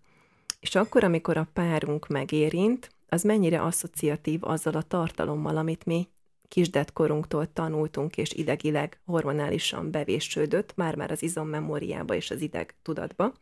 és 0.61 0.75
akkor, 0.75 1.05
amikor 1.05 1.37
a 1.37 1.49
párunk 1.53 2.09
megérint, 2.09 2.91
az 3.09 3.23
mennyire 3.23 3.63
asszociatív 3.63 4.45
azzal 4.45 4.75
a 4.75 4.83
tartalommal, 4.83 5.57
amit 5.57 5.85
mi 5.85 6.09
kisdetkorunktól 6.49 7.53
tanultunk, 7.53 8.17
és 8.17 8.33
idegileg 8.33 9.01
hormonálisan 9.05 9.91
bevésődött, 9.91 10.73
már-már 10.77 11.11
az 11.11 11.23
izommemóriába 11.23 12.15
és 12.15 12.31
az 12.31 12.41
ideg 12.41 12.75
tudatba. 12.83 13.33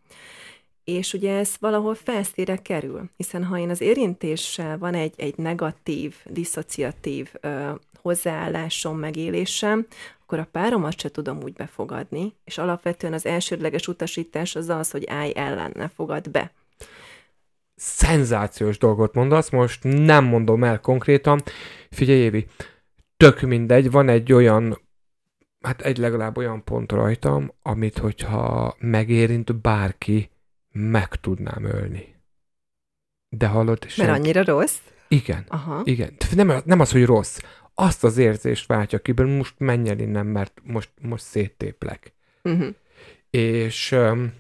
És 0.85 1.13
ugye 1.13 1.37
ez 1.37 1.57
valahol 1.61 1.95
felszíre 1.95 2.57
kerül, 2.57 3.11
hiszen 3.17 3.45
ha 3.45 3.59
én 3.59 3.71
az 3.71 3.81
érintéssel 3.81 4.79
van 4.79 4.95
egy, 4.95 5.15
egy 5.17 5.37
negatív, 5.37 6.17
diszociatív 6.25 7.33
ö, 7.41 7.71
hozzáállásom, 8.05 8.99
megélésem, 8.99 9.87
akkor 10.23 10.39
a 10.39 10.49
páromat 10.53 11.01
se 11.01 11.11
tudom 11.11 11.43
úgy 11.43 11.53
befogadni, 11.53 12.33
és 12.45 12.59
alapvetően 12.59 13.13
az 13.13 13.27
elsődleges 13.27 13.89
utasítás 13.89 14.57
az 14.57 14.69
az, 14.69 14.91
hogy 14.91 15.07
állj 15.07 15.33
ellen, 15.35 15.73
ne 15.75 15.89
fogad 15.89 16.31
be. 16.31 16.53
Szenzációs 17.75 18.79
dolgot 18.79 19.15
mondasz, 19.15 19.51
most 19.51 19.83
nem 19.83 20.25
mondom 20.25 20.65
el 20.65 20.81
konkrétan. 20.81 21.43
Figyelj, 21.91 22.19
Évi, 22.19 22.47
tök 23.17 23.41
mindegy, 23.41 23.91
van 23.91 24.09
egy 24.09 24.33
olyan, 24.33 24.79
hát 25.61 25.81
egy 25.81 25.99
legalább 25.99 26.37
olyan 26.37 26.65
pont 26.65 26.93
rajtam, 26.93 27.53
amit 27.63 27.99
hogyha 27.99 28.75
megérint 28.79 29.61
bárki, 29.61 30.31
meg 30.73 31.15
tudnám 31.15 31.65
ölni. 31.65 32.15
De 33.29 33.47
hallott? 33.47 33.97
Mert 33.97 34.11
annyira 34.11 34.45
rossz? 34.45 34.79
Igen. 35.09 35.45
Aha. 35.49 35.81
Igen. 35.85 36.17
Nem, 36.35 36.63
nem 36.65 36.81
az, 36.81 36.93
hogy 36.93 37.05
rossz 37.05 37.39
azt 37.75 38.05
az 38.05 38.17
érzést 38.17 38.67
váltja 38.67 38.99
ki, 38.99 39.13
most 39.13 39.55
menj 39.59 39.89
el 39.89 39.99
innen, 39.99 40.27
mert 40.27 40.61
most, 40.63 40.91
most 41.01 41.25
széttéplek. 41.25 42.13
Uh-huh. 42.43 42.75
És 43.31 43.93
um, 43.93 44.33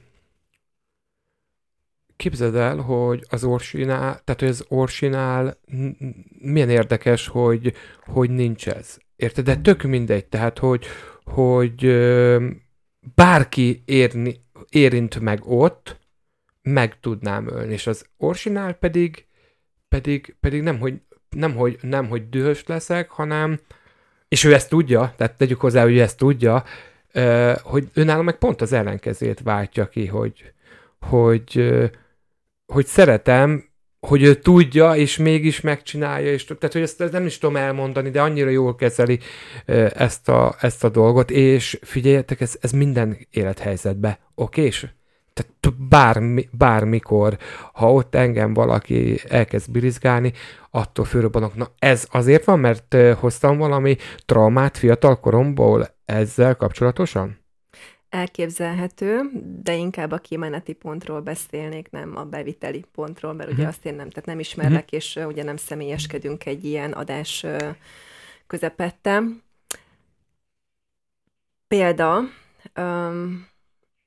képzeld 2.17 2.55
el, 2.55 2.77
hogy 2.77 3.25
az 3.29 3.45
orsinál, 3.45 4.21
tehát 4.25 4.41
hogy 4.41 4.49
az 4.49 4.65
orsinál 4.69 5.59
milyen 6.39 6.71
érdekes, 6.71 7.27
hogy, 7.27 7.75
hogy 8.05 8.31
nincs 8.31 8.69
ez. 8.69 8.99
Érted? 9.17 9.45
De 9.45 9.57
tök 9.57 9.83
mindegy, 9.83 10.27
tehát 10.27 10.59
hogy, 10.59 10.87
hogy 11.25 11.87
bárki 13.15 13.83
érni, 13.85 14.45
érint 14.69 15.21
meg 15.21 15.41
ott, 15.45 15.99
meg 16.63 17.01
tudnám 17.01 17.49
ölni, 17.49 17.73
és 17.73 17.87
az 17.87 18.07
orsinál 18.17 18.73
pedig, 18.73 19.27
pedig, 19.89 20.37
pedig 20.41 20.63
nem, 20.63 20.79
hogy, 20.79 21.01
nem, 21.35 21.55
hogy, 21.55 21.79
nem, 21.81 22.09
hogy 22.09 22.29
dühös 22.29 22.65
leszek, 22.67 23.11
hanem, 23.11 23.61
és 24.29 24.45
ő 24.45 24.55
ezt 24.55 24.69
tudja, 24.69 25.15
tehát 25.17 25.37
tegyük 25.37 25.61
hozzá, 25.61 25.83
hogy 25.83 25.97
ő 25.97 26.01
ezt 26.01 26.17
tudja, 26.17 26.65
hogy 27.63 27.89
önálló 27.95 28.23
meg 28.23 28.39
pont 28.39 28.61
az 28.61 28.73
ellenkezét 28.73 29.41
váltja 29.41 29.89
ki, 29.89 30.07
hogy, 30.07 30.53
hogy, 31.01 31.73
hogy 32.67 32.87
szeretem, 32.87 33.65
hogy 34.01 34.23
ő 34.23 34.35
tudja, 34.35 34.97
és 34.97 35.17
mégis 35.17 35.61
megcsinálja, 35.61 36.33
és 36.33 36.45
tehát, 36.45 36.73
hogy 36.73 36.83
ezt, 36.83 37.01
ezt 37.01 37.13
nem 37.13 37.27
is 37.27 37.39
tudom 37.39 37.57
elmondani, 37.57 38.11
de 38.11 38.23
annyira 38.23 38.51
jól 38.51 38.75
kezeli 38.75 39.19
ezt 39.95 40.29
a, 40.29 40.57
ezt 40.61 40.85
a 40.85 40.89
dolgot, 40.89 41.31
és 41.31 41.79
figyeljetek, 41.83 42.41
ez, 42.41 42.57
ez 42.61 42.73
minden 42.73 43.19
élethelyzetben, 43.31 44.17
oké? 44.35 44.63
És 44.63 44.87
tehát 45.33 45.53
bármi, 45.95 46.49
bármikor, 46.53 47.39
ha 47.73 47.93
ott 47.93 48.15
engem 48.15 48.55
valaki 48.55 49.21
elkezd 49.29 49.71
birizgálni, 49.71 50.33
attól 50.71 51.05
fölrobbanok. 51.05 51.55
Na 51.55 51.69
ez 51.79 52.07
azért 52.11 52.45
van, 52.45 52.59
mert 52.59 52.97
hoztam 53.19 53.57
valami 53.57 53.97
traumát 54.27 54.77
fiatal 54.77 55.21
koromból 55.21 55.87
ezzel 56.05 56.57
kapcsolatosan? 56.57 57.39
Elképzelhető, 58.09 59.21
de 59.63 59.75
inkább 59.75 60.13
a 60.13 60.19
kimeneti 60.19 60.73
pontról 60.73 61.21
beszélnék, 61.21 61.91
nem 61.91 62.17
a 62.17 62.25
beviteli 62.25 62.85
pontról, 62.93 63.33
mert 63.33 63.49
ugye 63.49 63.63
uh-huh. 63.63 63.75
azt 63.75 63.87
én 63.87 63.95
nem, 63.95 64.09
tehát 64.09 64.27
nem 64.27 64.39
ismerlek, 64.39 64.85
uh-huh. 64.85 64.99
és 64.99 65.21
ugye 65.27 65.43
nem 65.43 65.57
személyeskedünk 65.57 66.47
egy 66.47 66.65
ilyen 66.65 66.93
adás 66.93 67.47
közepette. 68.47 69.23
Példa, 71.69 72.21
um, 72.77 73.53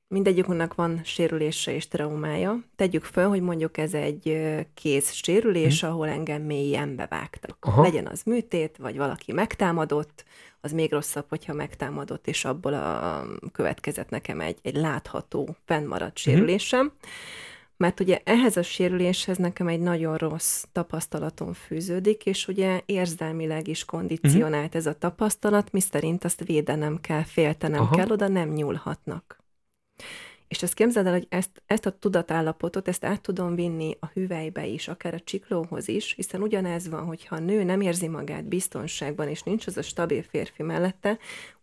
mindegyikünknek 0.07 0.73
van 0.73 1.01
sérülése 1.03 1.73
és 1.73 1.87
traumája. 1.87 2.59
Tegyük 2.75 3.03
föl, 3.03 3.27
hogy 3.27 3.41
mondjuk 3.41 3.77
ez 3.77 3.93
egy 3.93 4.37
kéz 4.73 5.11
sérülés, 5.11 5.81
hmm. 5.81 5.89
ahol 5.89 6.07
engem 6.07 6.41
mélyen 6.41 6.95
bevágtak. 6.95 7.57
Aha. 7.59 7.81
Legyen 7.81 8.07
az 8.07 8.21
műtét, 8.25 8.77
vagy 8.77 8.97
valaki 8.97 9.31
megtámadott, 9.31 10.25
az 10.61 10.71
még 10.71 10.91
rosszabb, 10.91 11.25
hogyha 11.29 11.53
megtámadott, 11.53 12.27
és 12.27 12.45
abból 12.45 12.73
a 12.73 13.25
következett 13.51 14.09
nekem 14.09 14.41
egy, 14.41 14.57
egy 14.61 14.75
látható, 14.75 15.55
fennmaradt 15.65 16.19
mhm. 16.25 16.29
sérülésem. 16.29 16.81
Hmm. 16.81 16.97
Mert 17.77 17.99
ugye 17.99 18.21
ehhez 18.23 18.57
a 18.57 18.63
sérüléshez 18.63 19.37
nekem 19.37 19.67
egy 19.67 19.79
nagyon 19.79 20.15
rossz 20.15 20.63
tapasztalatom 20.71 21.53
fűződik, 21.53 22.25
és 22.25 22.47
ugye 22.47 22.81
érzelmileg 22.85 23.67
is 23.67 23.85
kondicionált 23.85 24.65
uh-huh. 24.65 24.75
ez 24.75 24.85
a 24.85 24.93
tapasztalat, 24.93 25.71
mi 25.71 25.79
szerint 25.79 26.23
azt 26.23 26.45
védenem 26.45 26.99
kell, 27.01 27.23
féltenem 27.23 27.81
Aha. 27.81 27.95
kell, 27.95 28.09
oda 28.09 28.27
nem 28.27 28.49
nyúlhatnak. 28.49 29.37
És 30.47 30.63
ezt 30.63 30.73
képzeld 30.73 31.05
el, 31.05 31.11
hogy 31.11 31.27
ezt, 31.29 31.61
ezt 31.65 31.85
a 31.85 31.97
tudatállapotot, 31.97 32.87
ezt 32.87 33.05
át 33.05 33.21
tudom 33.21 33.55
vinni 33.55 33.97
a 33.99 34.05
hüvelybe 34.05 34.65
is, 34.65 34.87
akár 34.87 35.13
a 35.13 35.19
csiklóhoz 35.19 35.87
is, 35.87 36.13
hiszen 36.13 36.41
ugyanez 36.41 36.89
van, 36.89 37.05
hogyha 37.05 37.35
a 37.35 37.39
nő 37.39 37.63
nem 37.63 37.81
érzi 37.81 38.07
magát 38.07 38.45
biztonságban, 38.45 39.27
és 39.27 39.41
nincs 39.41 39.67
az 39.67 39.77
a 39.77 39.81
stabil 39.81 40.23
férfi 40.23 40.63
mellette, 40.63 41.17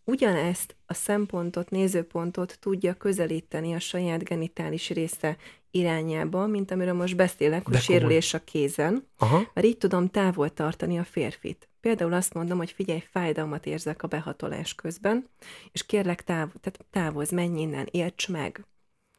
ugyanezt 0.05 0.76
a 0.87 0.95
szempontot, 0.95 1.71
nézőpontot 1.71 2.59
tudja 2.61 2.95
közelíteni 2.95 3.75
a 3.75 3.79
saját 3.79 4.25
genitális 4.25 4.91
része 4.91 5.37
irányába, 5.75 6.47
mint 6.47 6.71
amiről 6.71 6.95
most 6.95 7.16
beszélek, 7.16 7.66
hogy 7.66 7.81
sérülés 7.81 8.35
a 8.35 8.45
kézen, 8.45 9.07
Aha. 9.19 9.50
mert 9.54 9.66
így 9.66 9.78
tudom 9.78 10.09
távol 10.09 10.52
tartani 10.52 10.99
a 10.99 11.04
férfit. 11.04 11.69
Például 11.81 12.12
azt 12.12 12.35
mondom, 12.35 12.59
hogy 12.59 12.70
figyelj, 12.70 13.03
fájdalmat 13.11 13.66
érzek 13.66 14.03
a 14.03 14.07
behatolás 14.07 14.75
közben, 14.75 15.29
és 15.72 15.87
kérlek 15.87 16.25
táv, 16.25 16.48
tehát 16.61 16.85
távozz, 16.90 17.31
menj 17.31 17.61
innen, 17.61 17.88
érts 17.90 18.29
meg. 18.29 18.64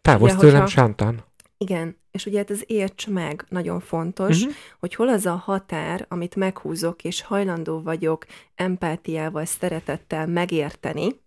Távozz 0.01 0.35
tőlem, 0.35 0.61
hogyha... 0.61 0.67
Sántan. 0.67 1.23
Igen, 1.57 1.97
és 2.11 2.25
ugye 2.25 2.37
hát 2.37 2.51
ez 2.51 2.61
érts 2.65 3.07
meg 3.07 3.45
nagyon 3.49 3.79
fontos, 3.79 4.37
uh-huh. 4.37 4.55
hogy 4.79 4.95
hol 4.95 5.09
az 5.09 5.25
a 5.25 5.35
határ, 5.35 6.05
amit 6.09 6.35
meghúzok, 6.35 7.03
és 7.03 7.21
hajlandó 7.21 7.81
vagyok 7.81 8.25
empátiával, 8.55 9.45
szeretettel 9.45 10.27
megérteni, 10.27 11.23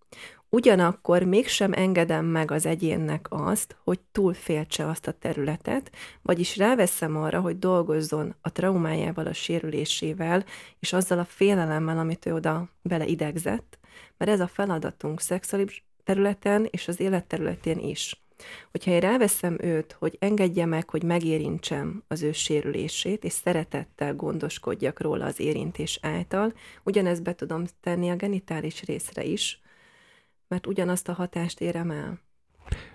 ugyanakkor 0.50 1.22
mégsem 1.22 1.72
engedem 1.72 2.24
meg 2.24 2.50
az 2.50 2.66
egyénnek 2.66 3.26
azt, 3.28 3.76
hogy 3.84 4.00
túlféltse 4.12 4.86
azt 4.86 5.06
a 5.06 5.12
területet, 5.12 5.90
vagyis 6.22 6.56
ráveszem 6.56 7.16
arra, 7.16 7.40
hogy 7.40 7.58
dolgozzon 7.58 8.34
a 8.40 8.52
traumájával, 8.52 9.26
a 9.26 9.32
sérülésével, 9.32 10.44
és 10.78 10.92
azzal 10.92 11.18
a 11.18 11.24
félelemmel, 11.24 11.98
amit 11.98 12.26
ő 12.26 12.34
oda 12.34 12.68
bele 12.82 13.06
idegzett, 13.06 13.78
mert 14.16 14.30
ez 14.30 14.40
a 14.40 14.46
feladatunk 14.46 15.20
szexuális 15.20 15.84
területen 16.04 16.66
és 16.70 16.88
az 16.88 17.00
életterületén 17.00 17.78
is. 17.78 18.22
Hogyha 18.70 18.90
én 18.90 19.00
ráveszem 19.00 19.56
őt, 19.60 19.96
hogy 19.98 20.16
engedje 20.20 20.66
meg, 20.66 20.90
hogy 20.90 21.02
megérintsem 21.02 22.02
az 22.08 22.22
ő 22.22 22.32
sérülését, 22.32 23.24
és 23.24 23.32
szeretettel 23.32 24.14
gondoskodjak 24.14 25.00
róla 25.00 25.24
az 25.24 25.40
érintés 25.40 25.98
által, 26.02 26.52
ugyanezt 26.84 27.22
be 27.22 27.34
tudom 27.34 27.64
tenni 27.80 28.10
a 28.10 28.16
genitális 28.16 28.82
részre 28.82 29.24
is, 29.24 29.60
mert 30.48 30.66
ugyanazt 30.66 31.08
a 31.08 31.12
hatást 31.12 31.60
érem 31.60 31.90
el. 31.90 32.26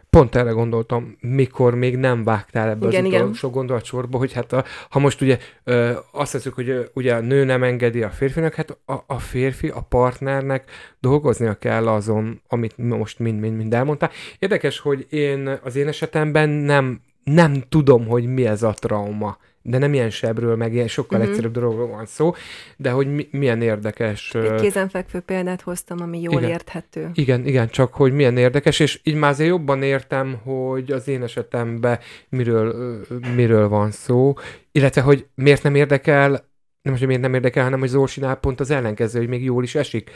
Pont 0.09 0.35
erre 0.35 0.51
gondoltam, 0.51 1.17
mikor 1.19 1.75
még 1.75 1.97
nem 1.97 2.23
vágtál 2.23 2.69
ebbe 2.69 2.87
igen, 2.87 3.05
az 3.05 3.11
utolsó 3.11 3.49
gondolatsorba, 3.49 4.17
hogy 4.17 4.33
hát 4.33 4.53
a, 4.53 4.63
ha 4.89 4.99
most 4.99 5.21
ugye 5.21 5.37
ö, 5.63 5.91
azt 6.11 6.31
hiszük, 6.31 6.53
hogy 6.53 6.69
ö, 6.69 6.83
ugye 6.93 7.15
a 7.15 7.19
nő 7.19 7.43
nem 7.43 7.63
engedi 7.63 8.03
a 8.03 8.09
férfinak, 8.09 8.53
hát 8.53 8.77
a, 8.85 9.03
a 9.07 9.19
férfi, 9.19 9.67
a 9.67 9.81
partnernek 9.81 10.71
dolgoznia 10.99 11.57
kell 11.57 11.87
azon, 11.87 12.41
amit 12.47 12.77
most 12.77 13.19
mind-mind 13.19 13.73
elmondtál. 13.73 14.11
Érdekes, 14.39 14.79
hogy 14.79 15.07
én 15.09 15.59
az 15.63 15.75
én 15.75 15.87
esetemben 15.87 16.49
nem, 16.49 17.01
nem 17.23 17.63
tudom, 17.69 18.07
hogy 18.07 18.25
mi 18.25 18.45
ez 18.45 18.63
a 18.63 18.73
trauma 18.73 19.37
de 19.65 19.77
nem 19.77 19.93
ilyen 19.93 20.09
sebről, 20.09 20.55
meg 20.55 20.73
ilyen 20.73 20.87
sokkal 20.87 21.17
uh-huh. 21.17 21.33
egyszerűbb 21.33 21.53
dologról 21.53 21.87
van 21.87 22.05
szó, 22.05 22.33
de 22.77 22.91
hogy 22.91 23.13
mi, 23.13 23.27
milyen 23.31 23.61
érdekes. 23.61 24.33
Egy 24.33 24.61
kézenfekvő 24.61 25.19
példát 25.19 25.61
hoztam, 25.61 26.01
ami 26.01 26.21
jól 26.21 26.37
igen, 26.37 26.49
érthető. 26.49 27.09
Igen, 27.13 27.45
igen, 27.45 27.69
csak 27.69 27.93
hogy 27.93 28.13
milyen 28.13 28.37
érdekes, 28.37 28.79
és 28.79 28.99
így 29.03 29.15
már 29.15 29.31
azért 29.31 29.49
jobban 29.49 29.83
értem, 29.83 30.37
hogy 30.43 30.91
az 30.91 31.07
én 31.07 31.23
esetemben 31.23 31.99
miről, 32.29 32.99
miről 33.35 33.67
van 33.67 33.91
szó, 33.91 34.33
illetve, 34.71 35.01
hogy 35.01 35.25
miért 35.35 35.63
nem 35.63 35.75
érdekel, 35.75 36.29
nem 36.29 36.91
most, 36.91 36.97
hogy 36.97 37.07
miért 37.07 37.21
nem 37.21 37.33
érdekel, 37.33 37.63
hanem 37.63 37.79
hogy 37.79 37.89
Zorsinál 37.89 38.35
pont 38.35 38.59
az 38.59 38.71
ellenkező, 38.71 39.19
hogy 39.19 39.27
még 39.27 39.43
jól 39.43 39.63
is 39.63 39.75
esik, 39.75 40.11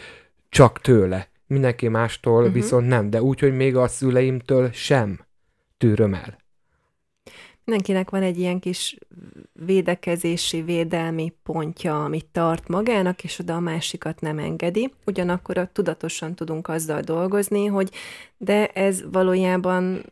csak 0.50 0.82
tőle. 0.82 1.28
Mindenki 1.48 1.88
mástól 1.88 2.40
uh-huh. 2.40 2.54
viszont 2.54 2.88
nem, 2.88 3.10
de 3.10 3.22
úgy, 3.22 3.40
hogy 3.40 3.56
még 3.56 3.76
a 3.76 3.88
szüleimtől 3.88 4.70
sem 4.72 5.20
tűröm 5.78 6.14
el. 6.14 6.38
Mindenkinek 7.68 8.10
van 8.10 8.22
egy 8.22 8.38
ilyen 8.40 8.60
kis 8.60 8.98
védekezési, 9.54 10.62
védelmi 10.62 11.34
pontja, 11.44 12.04
amit 12.04 12.26
tart 12.26 12.68
magának, 12.68 13.24
és 13.24 13.40
oda 13.40 13.56
a 13.56 13.60
másikat 13.60 14.22
nem 14.22 14.40
engedi. 14.40 14.94
Ugyanakkor 15.06 15.70
tudatosan 15.74 16.36
tudunk 16.36 16.68
azzal 16.68 17.02
dolgozni, 17.02 17.66
hogy 17.66 17.92
de 18.38 18.68
ez 18.68 19.04
valójában 19.12 20.06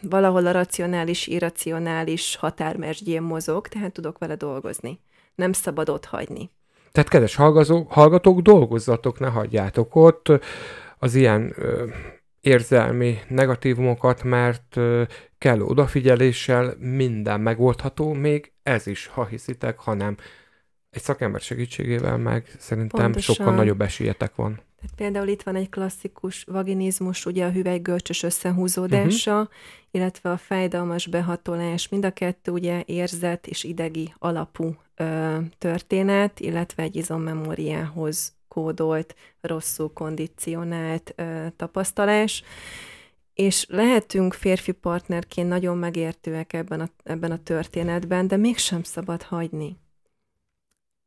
valahol 0.00 0.46
a 0.46 0.52
racionális, 0.52 1.26
irracionális 1.26 2.36
határmesdjén 2.36 3.22
mozog, 3.22 3.68
tehát 3.68 3.92
tudok 3.92 4.18
vele 4.18 4.34
dolgozni. 4.34 5.00
Nem 5.34 5.52
szabad 5.52 5.88
ott 5.88 6.04
hagyni. 6.04 6.50
Tehát, 6.92 7.08
kedves 7.08 7.34
hallgatók, 7.88 8.40
dolgozzatok, 8.40 9.18
ne 9.18 9.28
hagyjátok 9.28 9.96
ott 9.96 10.32
az 10.98 11.14
ilyen 11.14 11.52
ö, 11.56 11.86
érzelmi 12.42 13.18
negatívumokat, 13.28 14.22
mert 14.22 14.78
kell 15.38 15.60
odafigyeléssel 15.60 16.74
minden 16.78 17.40
megoldható, 17.40 18.12
még 18.12 18.52
ez 18.62 18.86
is, 18.86 19.06
ha 19.06 19.26
hiszitek, 19.26 19.78
hanem 19.78 20.16
egy 20.90 21.02
szakember 21.02 21.40
segítségével 21.40 22.16
meg 22.16 22.46
szerintem 22.58 23.02
Pontosan. 23.02 23.34
sokkal 23.34 23.54
nagyobb 23.54 23.80
esélyetek 23.80 24.34
van. 24.34 24.54
Tehát 24.54 24.96
például 24.96 25.28
itt 25.28 25.42
van 25.42 25.56
egy 25.56 25.68
klasszikus 25.68 26.44
vaginizmus, 26.44 27.26
ugye 27.26 27.44
a 27.44 27.50
hüvelygörcsös 27.50 28.22
összehúzódása, 28.22 29.32
uh-huh. 29.32 29.48
illetve 29.90 30.30
a 30.30 30.36
fájdalmas 30.36 31.06
behatolás, 31.06 31.88
mind 31.88 32.04
a 32.04 32.10
kettő 32.10 32.52
ugye 32.52 32.82
érzet 32.86 33.46
és 33.46 33.64
idegi 33.64 34.14
alapú 34.18 34.76
ö, 34.96 35.36
történet, 35.58 36.40
illetve 36.40 36.82
egy 36.82 36.96
izommemóriához 36.96 38.32
kódolt, 38.52 39.14
rosszul 39.40 39.92
kondicionált 39.92 41.12
ö, 41.16 41.46
tapasztalás, 41.56 42.42
és 43.34 43.66
lehetünk 43.68 44.34
férfi 44.34 44.72
partnerként 44.72 45.48
nagyon 45.48 45.78
megértőek 45.78 46.52
ebben 46.52 46.80
a, 46.80 46.88
ebben 47.02 47.30
a 47.30 47.42
történetben, 47.42 48.26
de 48.26 48.36
mégsem 48.36 48.82
szabad 48.82 49.22
hagyni. 49.22 49.76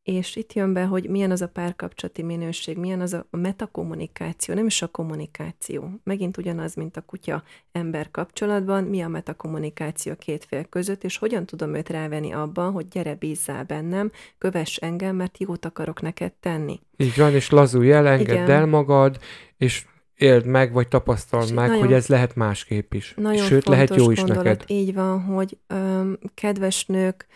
És 0.06 0.36
itt 0.36 0.54
jön 0.54 0.74
be, 0.74 0.84
hogy 0.84 1.10
milyen 1.10 1.32
az 1.32 1.42
a 1.42 1.48
párkapcsolati 1.48 2.24
minőség, 2.24 2.78
milyen 2.78 3.02
az 3.02 3.14
a 3.14 3.26
metakommunikáció, 3.30 4.54
nem 4.54 4.66
is 4.66 4.82
a 4.82 4.88
kommunikáció. 4.88 5.90
Megint 6.04 6.38
ugyanaz, 6.38 6.76
mint 6.76 6.98
a 6.98 7.02
kutya-ember 7.02 8.12
kapcsolatban, 8.12 8.84
mi 8.84 9.02
a 9.02 9.08
metakommunikáció 9.08 10.12
a 10.12 10.16
két 10.16 10.46
fél 10.46 10.64
között, 10.64 11.04
és 11.04 11.18
hogyan 11.18 11.46
tudom 11.46 11.74
őt 11.74 11.90
rávenni 11.90 12.32
abban, 12.32 12.72
hogy 12.72 12.88
gyere, 12.88 13.16
bízzál 13.16 13.64
bennem, 13.64 14.12
kövess 14.38 14.76
engem, 14.76 15.16
mert 15.16 15.40
jót 15.40 15.66
akarok 15.66 16.02
neked 16.02 16.34
tenni. 16.34 16.80
Így 16.98 17.18
van, 17.18 17.34
és 17.34 17.50
lazulj 17.50 17.92
el, 17.92 18.08
engedd 18.08 18.50
el 18.50 18.66
magad, 18.66 19.20
és 19.58 19.86
éld 20.16 20.46
meg, 20.46 20.74
vagy 20.74 20.88
tapasztald 20.88 21.54
meg, 21.54 21.68
nagyon, 21.68 21.84
hogy 21.84 21.94
ez 21.94 22.08
lehet 22.08 22.36
másképp 22.36 22.94
is. 22.94 23.14
Nagyon 23.18 23.46
Sőt, 23.46 23.68
lehet 23.68 23.96
jó 23.96 24.12
is 24.12 24.18
gondolat. 24.18 24.44
neked. 24.44 24.64
Így 24.68 24.94
van, 24.94 25.22
hogy 25.22 25.58
öm, 25.68 26.20
kedves 26.34 26.86
nők, 26.86 27.28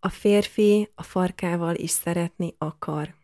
a 0.00 0.08
férfi 0.08 0.90
a 0.94 1.02
farkával 1.02 1.74
is 1.74 1.90
szeretni 1.90 2.54
akar. 2.58 3.14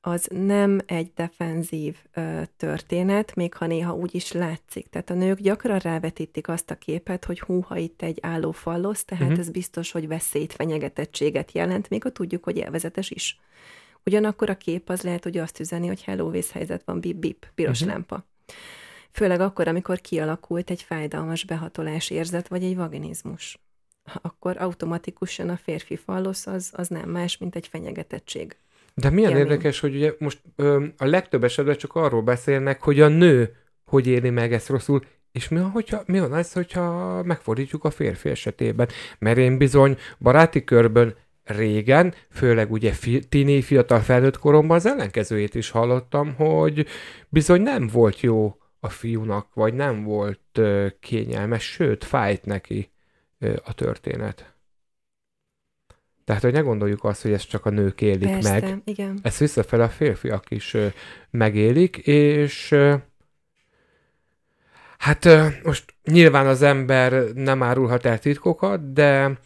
Az 0.00 0.28
nem 0.30 0.80
egy 0.86 1.12
defenzív 1.14 1.96
ö, 2.14 2.42
történet, 2.56 3.34
még 3.34 3.54
ha 3.54 3.66
néha 3.66 3.94
úgy 3.94 4.14
is 4.14 4.32
látszik. 4.32 4.88
Tehát 4.88 5.10
a 5.10 5.14
nők 5.14 5.40
gyakran 5.40 5.78
rávetítik 5.78 6.48
azt 6.48 6.70
a 6.70 6.74
képet, 6.74 7.24
hogy 7.24 7.40
húha 7.40 7.76
itt 7.76 8.02
egy 8.02 8.18
álló 8.22 8.50
fallosz, 8.52 9.04
tehát 9.04 9.24
uh-huh. 9.24 9.38
ez 9.38 9.50
biztos, 9.50 9.90
hogy 9.90 10.08
veszélyt, 10.08 10.52
fenyegetettséget 10.52 11.52
jelent, 11.52 11.88
még 11.88 12.02
ha 12.02 12.10
tudjuk, 12.10 12.44
hogy 12.44 12.56
élvezetes 12.56 13.10
is. 13.10 13.40
Ugyanakkor 14.04 14.50
a 14.50 14.56
kép 14.56 14.88
az 14.88 15.02
lehet, 15.02 15.22
hogy 15.22 15.38
azt 15.38 15.60
üzeni, 15.60 15.86
hogy 15.86 16.02
hello, 16.02 16.30
vészhelyzet 16.30 16.82
van, 16.84 17.00
bip, 17.00 17.16
bip, 17.16 17.46
piros 17.54 17.80
uh-huh. 17.80 17.94
lámpa. 17.94 18.26
Főleg 19.10 19.40
akkor, 19.40 19.68
amikor 19.68 20.00
kialakult 20.00 20.70
egy 20.70 20.82
fájdalmas 20.82 21.44
behatolás 21.44 22.10
érzet, 22.10 22.48
vagy 22.48 22.64
egy 22.64 22.76
vaginizmus 22.76 23.58
akkor 24.22 24.56
automatikusan 24.58 25.48
a 25.48 25.56
férfi 25.56 25.96
fallosz 25.96 26.46
az, 26.46 26.70
az 26.72 26.88
nem 26.88 27.10
más, 27.10 27.38
mint 27.38 27.56
egy 27.56 27.66
fenyegetettség. 27.66 28.56
De 28.94 29.10
milyen 29.10 29.30
Élmény. 29.30 29.46
érdekes, 29.46 29.80
hogy 29.80 29.94
ugye 29.94 30.14
most 30.18 30.40
ö, 30.56 30.84
a 30.96 31.04
legtöbb 31.04 31.44
esetben 31.44 31.76
csak 31.76 31.94
arról 31.94 32.22
beszélnek, 32.22 32.82
hogy 32.82 33.00
a 33.00 33.08
nő 33.08 33.56
hogy 33.84 34.06
éli 34.06 34.30
meg 34.30 34.52
ezt 34.52 34.68
rosszul, 34.68 35.04
és 35.32 35.48
mi, 35.48 35.58
hogyha, 35.58 36.02
mi 36.06 36.20
van 36.20 36.34
ez, 36.34 36.52
hogyha 36.52 37.22
megfordítjuk 37.22 37.84
a 37.84 37.90
férfi 37.90 38.28
esetében? 38.28 38.88
Mert 39.18 39.38
én 39.38 39.58
bizony 39.58 39.96
baráti 40.18 40.64
körben 40.64 41.14
régen, 41.44 42.14
főleg 42.30 42.72
ugye 42.72 42.92
fi, 42.92 43.18
tini, 43.18 43.62
fiatal 43.62 44.00
felnőtt 44.00 44.38
koromban 44.38 44.76
az 44.76 44.86
ellenkezőjét 44.86 45.54
is 45.54 45.70
hallottam, 45.70 46.34
hogy 46.34 46.86
bizony 47.28 47.62
nem 47.62 47.86
volt 47.86 48.20
jó 48.20 48.56
a 48.80 48.88
fiúnak, 48.88 49.54
vagy 49.54 49.74
nem 49.74 50.02
volt 50.02 50.40
uh, 50.58 50.86
kényelmes, 51.00 51.64
sőt, 51.64 52.04
fájt 52.04 52.44
neki 52.44 52.90
a 53.64 53.74
történet. 53.74 54.54
Tehát, 56.24 56.42
hogy 56.42 56.52
ne 56.52 56.60
gondoljuk 56.60 57.04
azt, 57.04 57.22
hogy 57.22 57.32
ezt 57.32 57.48
csak 57.48 57.66
a 57.66 57.70
nők 57.70 58.00
élik 58.00 58.30
Persze, 58.30 58.60
meg. 58.60 58.80
igen. 58.84 59.18
Ezt 59.22 59.38
visszafele 59.38 59.84
a 59.84 59.88
férfiak 59.88 60.50
is 60.50 60.76
megélik, 61.30 61.96
és 61.96 62.74
hát 64.98 65.28
most 65.62 65.94
nyilván 66.04 66.46
az 66.46 66.62
ember 66.62 67.32
nem 67.34 67.62
árulhat 67.62 68.04
el 68.04 68.18
titkokat, 68.18 68.92
de 68.92 69.38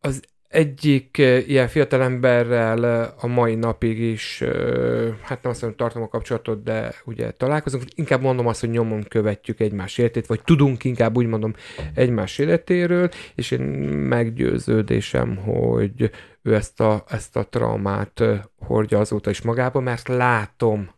az 0.00 0.22
egyik 0.48 1.18
eh, 1.18 1.48
ilyen 1.48 1.68
fiatalemberrel 1.68 2.86
eh, 2.86 3.24
a 3.24 3.26
mai 3.26 3.54
napig 3.54 3.98
is, 3.98 4.40
eh, 4.40 5.14
hát 5.22 5.42
nem 5.42 5.52
azt 5.52 5.60
mondom, 5.60 5.78
tartom 5.78 6.02
a 6.02 6.08
kapcsolatot, 6.08 6.62
de 6.62 6.94
ugye 7.04 7.30
találkozunk. 7.30 7.84
Inkább 7.94 8.20
mondom 8.20 8.46
azt, 8.46 8.60
hogy 8.60 8.70
nyomon 8.70 9.02
követjük 9.08 9.60
egymás 9.60 9.98
életét, 9.98 10.26
vagy 10.26 10.42
tudunk 10.42 10.84
inkább 10.84 11.16
úgy 11.16 11.26
mondom 11.26 11.54
egymás 11.94 12.38
életéről, 12.38 13.08
és 13.34 13.50
én 13.50 13.60
meggyőződésem, 13.60 15.36
hogy 15.36 16.10
ő 16.42 16.54
ezt 16.54 16.80
a, 16.80 17.04
ezt 17.08 17.36
a 17.36 17.48
traumát 17.48 18.22
hordja 18.58 18.98
azóta 18.98 19.30
is 19.30 19.42
magába, 19.42 19.80
mert 19.80 20.08
látom, 20.08 20.90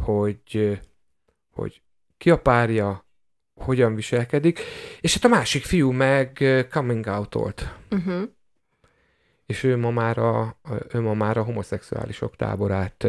hogy, 0.00 0.80
hogy 1.50 1.82
ki 2.18 2.30
a 2.30 2.38
párja, 2.38 3.06
hogyan 3.54 3.94
viselkedik, 3.94 4.60
és 5.00 5.14
hát 5.14 5.24
a 5.24 5.28
másik 5.28 5.64
fiú 5.64 5.90
meg 5.90 6.44
coming 6.70 7.06
out-olt. 7.06 7.74
Uh-huh 7.90 8.22
és 9.46 9.62
ő 9.62 9.76
ma 9.76 9.90
már 9.90 10.18
a, 10.18 10.58
ő 10.92 11.00
ma 11.00 11.14
már 11.14 11.36
a 11.36 11.42
homoszexuálisok 11.42 12.36
táborát 12.36 13.06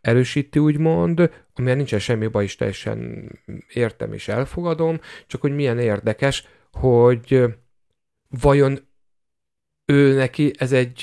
erősíti, 0.00 0.58
úgymond, 0.58 1.30
amivel 1.54 1.76
nincsen 1.76 1.98
semmi 1.98 2.26
baj, 2.26 2.44
is 2.44 2.56
teljesen 2.56 3.30
értem 3.72 4.12
és 4.12 4.28
elfogadom, 4.28 5.00
csak 5.26 5.40
hogy 5.40 5.54
milyen 5.54 5.78
érdekes, 5.78 6.46
hogy 6.72 7.42
vajon 8.28 8.78
ő 9.84 10.14
neki 10.14 10.52
ez 10.58 10.72
egy, 10.72 10.98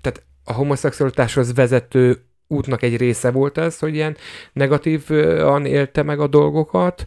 tehát 0.00 0.22
a 0.44 0.52
homoszexualitáshoz 0.52 1.54
vezető 1.54 2.24
útnak 2.46 2.82
egy 2.82 2.96
része 2.96 3.30
volt 3.30 3.58
ez, 3.58 3.78
hogy 3.78 3.94
ilyen 3.94 4.16
negatívan 4.52 5.66
élte 5.66 6.02
meg 6.02 6.20
a 6.20 6.26
dolgokat, 6.26 7.04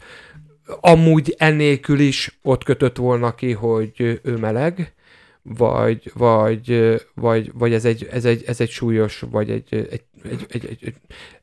amúgy 0.79 1.35
ennélkül 1.37 1.99
is 1.99 2.39
ott 2.41 2.63
kötött 2.63 2.97
volna 2.97 3.35
ki, 3.35 3.51
hogy 3.51 4.19
ő 4.23 4.37
meleg, 4.37 4.95
vagy, 5.47 6.11
vagy, 6.13 6.95
vagy, 7.13 7.51
vagy 7.53 7.73
ez, 7.73 7.85
egy, 7.85 8.07
ez, 8.11 8.25
egy, 8.25 8.43
ez 8.47 8.61
egy 8.61 8.69
súlyos, 8.69 9.23
vagy 9.31 9.49
egy, 9.49 9.67
egy, 9.69 10.03
egy, 10.23 10.45
egy, 10.49 10.65
egy, 10.65 10.77
egy 10.81 10.95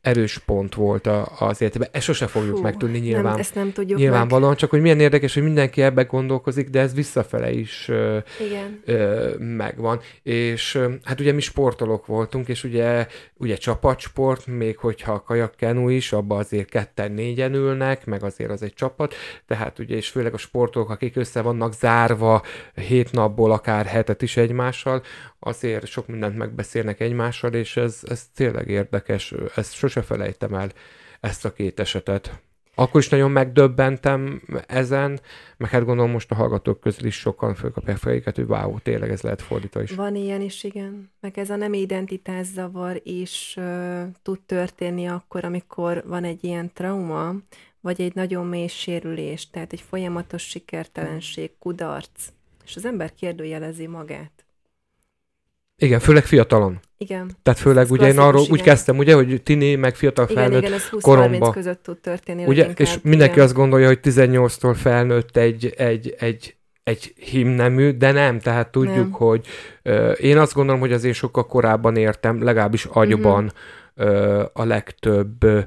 erős 0.04 0.38
pont 0.38 0.74
volt 0.74 1.08
az 1.38 1.60
életében. 1.60 1.88
Ezt 1.92 2.04
sose 2.04 2.26
fogjuk 2.26 2.56
Hú, 2.56 2.62
megtudni 2.62 2.98
nyilván. 2.98 3.24
Nem, 3.24 3.38
ezt 3.38 3.54
nem 3.54 3.72
tudjuk 3.72 3.98
Nyilvánvalóan, 3.98 4.48
meg. 4.48 4.58
csak 4.58 4.70
hogy 4.70 4.80
milyen 4.80 5.00
érdekes, 5.00 5.34
hogy 5.34 5.42
mindenki 5.42 5.82
ebbe 5.82 6.02
gondolkozik, 6.02 6.70
de 6.70 6.80
ez 6.80 6.94
visszafele 6.94 7.52
is 7.52 7.90
Igen. 8.46 8.80
Ö, 8.84 9.34
megvan. 9.38 10.00
És 10.22 10.78
hát 11.04 11.20
ugye 11.20 11.32
mi 11.32 11.40
sportolók 11.40 12.06
voltunk, 12.06 12.48
és 12.48 12.64
ugye, 12.64 13.06
ugye 13.36 13.56
csapatsport, 13.56 14.46
még 14.46 14.78
hogyha 14.78 15.12
a 15.12 15.22
kajakkenu 15.22 15.88
is, 15.88 16.12
abba 16.12 16.36
azért 16.36 16.68
ketten 16.68 17.12
négyen 17.12 17.54
ülnek, 17.54 18.06
meg 18.06 18.22
azért 18.22 18.50
az 18.50 18.62
egy 18.62 18.74
csapat, 18.74 19.14
tehát 19.46 19.78
ugye, 19.78 19.96
és 19.96 20.08
főleg 20.08 20.34
a 20.34 20.38
sportolók, 20.38 20.90
akik 20.90 21.16
össze 21.16 21.40
vannak 21.40 21.74
zárva 21.74 22.42
hét 22.74 23.12
napból, 23.12 23.52
akár 23.52 23.86
hetet 23.94 24.22
is 24.22 24.36
egymással, 24.36 25.02
azért 25.38 25.86
sok 25.86 26.06
mindent 26.06 26.36
megbeszélnek 26.36 27.00
egymással, 27.00 27.52
és 27.52 27.76
ez, 27.76 28.00
ez 28.02 28.26
tényleg 28.34 28.68
érdekes, 28.68 29.34
ezt 29.54 29.74
sose 29.74 30.02
felejtem 30.02 30.54
el, 30.54 30.70
ezt 31.20 31.44
a 31.44 31.52
két 31.52 31.80
esetet. 31.80 32.42
Akkor 32.74 33.00
is 33.00 33.08
nagyon 33.08 33.30
megdöbbentem 33.30 34.42
ezen, 34.66 35.20
meg 35.56 35.70
hát 35.70 35.84
gondolom 35.84 36.10
most 36.10 36.30
a 36.30 36.34
hallgatók 36.34 36.80
közül 36.80 37.06
is 37.06 37.14
sokan 37.14 37.54
fölkapják 37.54 37.96
fejéket, 37.96 38.36
hogy 38.36 38.48
wow, 38.48 38.78
tényleg 38.78 39.10
ez 39.10 39.20
lehet 39.20 39.42
fordítva 39.42 39.82
is. 39.82 39.90
Van 39.90 40.14
ilyen 40.14 40.40
is, 40.40 40.64
igen. 40.64 41.10
Meg 41.20 41.38
ez 41.38 41.50
a 41.50 41.56
nem 41.56 41.72
identitászavar 41.72 43.00
is 43.02 43.54
uh, 43.58 44.02
tud 44.22 44.40
történni 44.40 45.06
akkor, 45.06 45.44
amikor 45.44 46.04
van 46.06 46.24
egy 46.24 46.44
ilyen 46.44 46.70
trauma, 46.72 47.34
vagy 47.80 48.00
egy 48.00 48.14
nagyon 48.14 48.46
mély 48.46 48.66
sérülés, 48.66 49.50
tehát 49.50 49.72
egy 49.72 49.84
folyamatos 49.88 50.42
sikertelenség, 50.42 51.50
kudarc, 51.58 52.28
és 52.64 52.76
az 52.76 52.84
ember 52.84 53.14
kérdőjelezi 53.14 53.86
magát. 53.86 54.44
Igen, 55.76 56.00
főleg 56.00 56.24
fiatalon. 56.24 56.80
Igen. 56.98 57.30
Tehát 57.42 57.58
főleg 57.58 57.90
ugye 57.90 58.08
én 58.08 58.18
arról 58.18 58.40
igen. 58.40 58.52
úgy 58.52 58.62
kezdtem, 58.62 58.98
ugye, 58.98 59.14
hogy 59.14 59.42
tini, 59.42 59.74
meg 59.74 59.94
fiatal 59.94 60.26
igen, 60.28 60.42
felnőtt 60.42 60.62
igen, 60.62 60.72
ez 60.72 60.88
20 60.88 61.02
koromba. 61.02 61.50
között 61.50 61.82
tud 61.82 61.98
történni. 61.98 62.44
Ugye, 62.44 62.60
inkább, 62.60 62.78
és 62.78 62.98
mindenki 63.02 63.32
igen. 63.32 63.44
azt 63.44 63.54
gondolja, 63.54 63.86
hogy 63.86 63.98
18-tól 64.02 64.74
felnőtt 64.76 65.36
egy, 65.36 65.74
egy, 65.76 66.14
egy, 66.18 66.56
egy 66.82 67.14
himnemű, 67.16 67.90
de 67.90 68.12
nem, 68.12 68.38
tehát 68.38 68.70
tudjuk, 68.70 68.96
nem. 68.96 69.10
hogy 69.10 69.46
uh, 69.84 70.14
én 70.20 70.38
azt 70.38 70.54
gondolom, 70.54 70.80
hogy 70.80 70.92
azért 70.92 71.14
sokkal 71.14 71.46
korábban 71.46 71.96
értem, 71.96 72.42
legalábbis 72.42 72.84
agyban 72.84 73.52
uh-huh. 73.96 74.40
uh, 74.40 74.44
a 74.52 74.64
legtöbb 74.64 75.44
uh, 75.44 75.62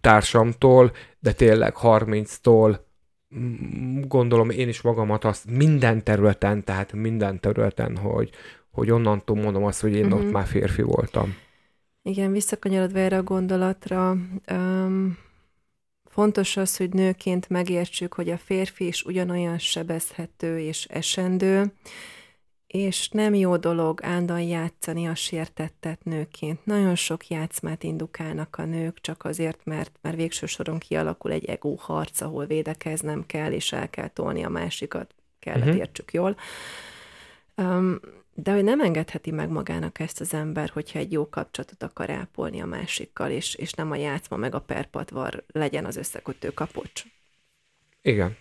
társamtól, 0.00 0.92
de 1.18 1.32
tényleg 1.32 1.74
30-tól 1.82 2.78
gondolom 4.06 4.50
én 4.50 4.68
is 4.68 4.80
magamat 4.80 5.24
azt 5.24 5.50
minden 5.50 6.04
területen, 6.04 6.64
tehát 6.64 6.92
minden 6.92 7.40
területen, 7.40 7.96
hogy, 7.96 8.30
hogy 8.70 8.90
onnantól 8.90 9.36
mondom 9.36 9.64
azt, 9.64 9.80
hogy 9.80 9.94
én 9.94 10.04
uh-huh. 10.04 10.20
ott 10.20 10.32
már 10.32 10.46
férfi 10.46 10.82
voltam. 10.82 11.34
Igen, 12.02 12.32
visszakanyarodva 12.32 12.98
erre 12.98 13.16
a 13.16 13.22
gondolatra, 13.22 14.16
um, 14.50 15.18
fontos 16.04 16.56
az, 16.56 16.76
hogy 16.76 16.90
nőként 16.90 17.48
megértsük, 17.48 18.12
hogy 18.12 18.30
a 18.30 18.38
férfi 18.38 18.86
is 18.86 19.02
ugyanolyan 19.02 19.58
sebezhető 19.58 20.58
és 20.58 20.84
esendő, 20.84 21.72
és 22.72 23.08
nem 23.08 23.34
jó 23.34 23.56
dolog 23.56 24.02
állandóan 24.02 24.40
játszani 24.40 25.08
a 25.08 25.14
sértettet 25.14 26.04
nőként. 26.04 26.64
Nagyon 26.66 26.94
sok 26.94 27.28
játszmát 27.28 27.82
indukálnak 27.82 28.56
a 28.58 28.64
nők, 28.64 29.00
csak 29.00 29.24
azért, 29.24 29.64
mert 29.64 29.98
már 30.00 30.16
végső 30.16 30.46
soron 30.46 30.78
kialakul 30.78 31.32
egy 31.32 31.44
ego 31.44 31.74
harc, 31.74 32.20
ahol 32.20 32.46
védekeznem 32.46 33.26
kell, 33.26 33.52
és 33.52 33.72
el 33.72 33.90
kell 33.90 34.08
tolni 34.08 34.44
a 34.44 34.48
másikat, 34.48 35.14
kellett 35.38 35.60
uh-huh. 35.60 35.78
értsük 35.78 36.12
jól. 36.12 36.36
Um, 37.56 38.00
de 38.34 38.52
hogy 38.52 38.64
nem 38.64 38.80
engedheti 38.80 39.30
meg 39.30 39.48
magának 39.48 39.98
ezt 39.98 40.20
az 40.20 40.34
ember, 40.34 40.68
hogyha 40.68 40.98
egy 40.98 41.12
jó 41.12 41.28
kapcsolatot 41.28 41.82
akar 41.82 42.10
ápolni 42.10 42.60
a 42.60 42.66
másikkal, 42.66 43.30
és, 43.30 43.54
és 43.54 43.72
nem 43.72 43.90
a 43.90 43.96
játszma 43.96 44.36
meg 44.36 44.54
a 44.54 44.60
perpatvar 44.60 45.44
legyen 45.46 45.84
az 45.84 45.96
összekötő 45.96 46.50
kapocs. 46.50 47.04
Igen. 48.02 48.36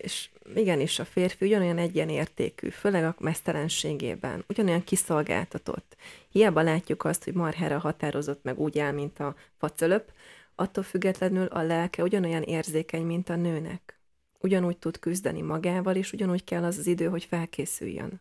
És 0.00 0.28
igenis 0.54 0.98
a 0.98 1.04
férfi 1.04 1.44
ugyanolyan 1.44 1.78
egyenértékű, 1.78 2.68
főleg 2.68 3.04
a 3.04 3.14
mesztelenségében, 3.18 4.44
ugyanolyan 4.48 4.84
kiszolgáltatott. 4.84 5.96
Hiába 6.28 6.62
látjuk 6.62 7.04
azt, 7.04 7.24
hogy 7.24 7.34
marhára 7.34 7.78
határozott 7.78 8.44
meg 8.44 8.58
úgy 8.58 8.78
áll, 8.78 8.92
mint 8.92 9.18
a 9.20 9.34
facölöp, 9.58 10.12
attól 10.54 10.84
függetlenül 10.84 11.46
a 11.46 11.62
lelke 11.62 12.02
ugyanolyan 12.02 12.42
érzékeny, 12.42 13.04
mint 13.04 13.28
a 13.28 13.36
nőnek. 13.36 14.00
Ugyanúgy 14.38 14.76
tud 14.76 14.98
küzdeni 14.98 15.40
magával, 15.40 15.96
és 15.96 16.12
ugyanúgy 16.12 16.44
kell 16.44 16.64
az 16.64 16.78
az 16.78 16.86
idő, 16.86 17.06
hogy 17.06 17.24
felkészüljön. 17.24 18.20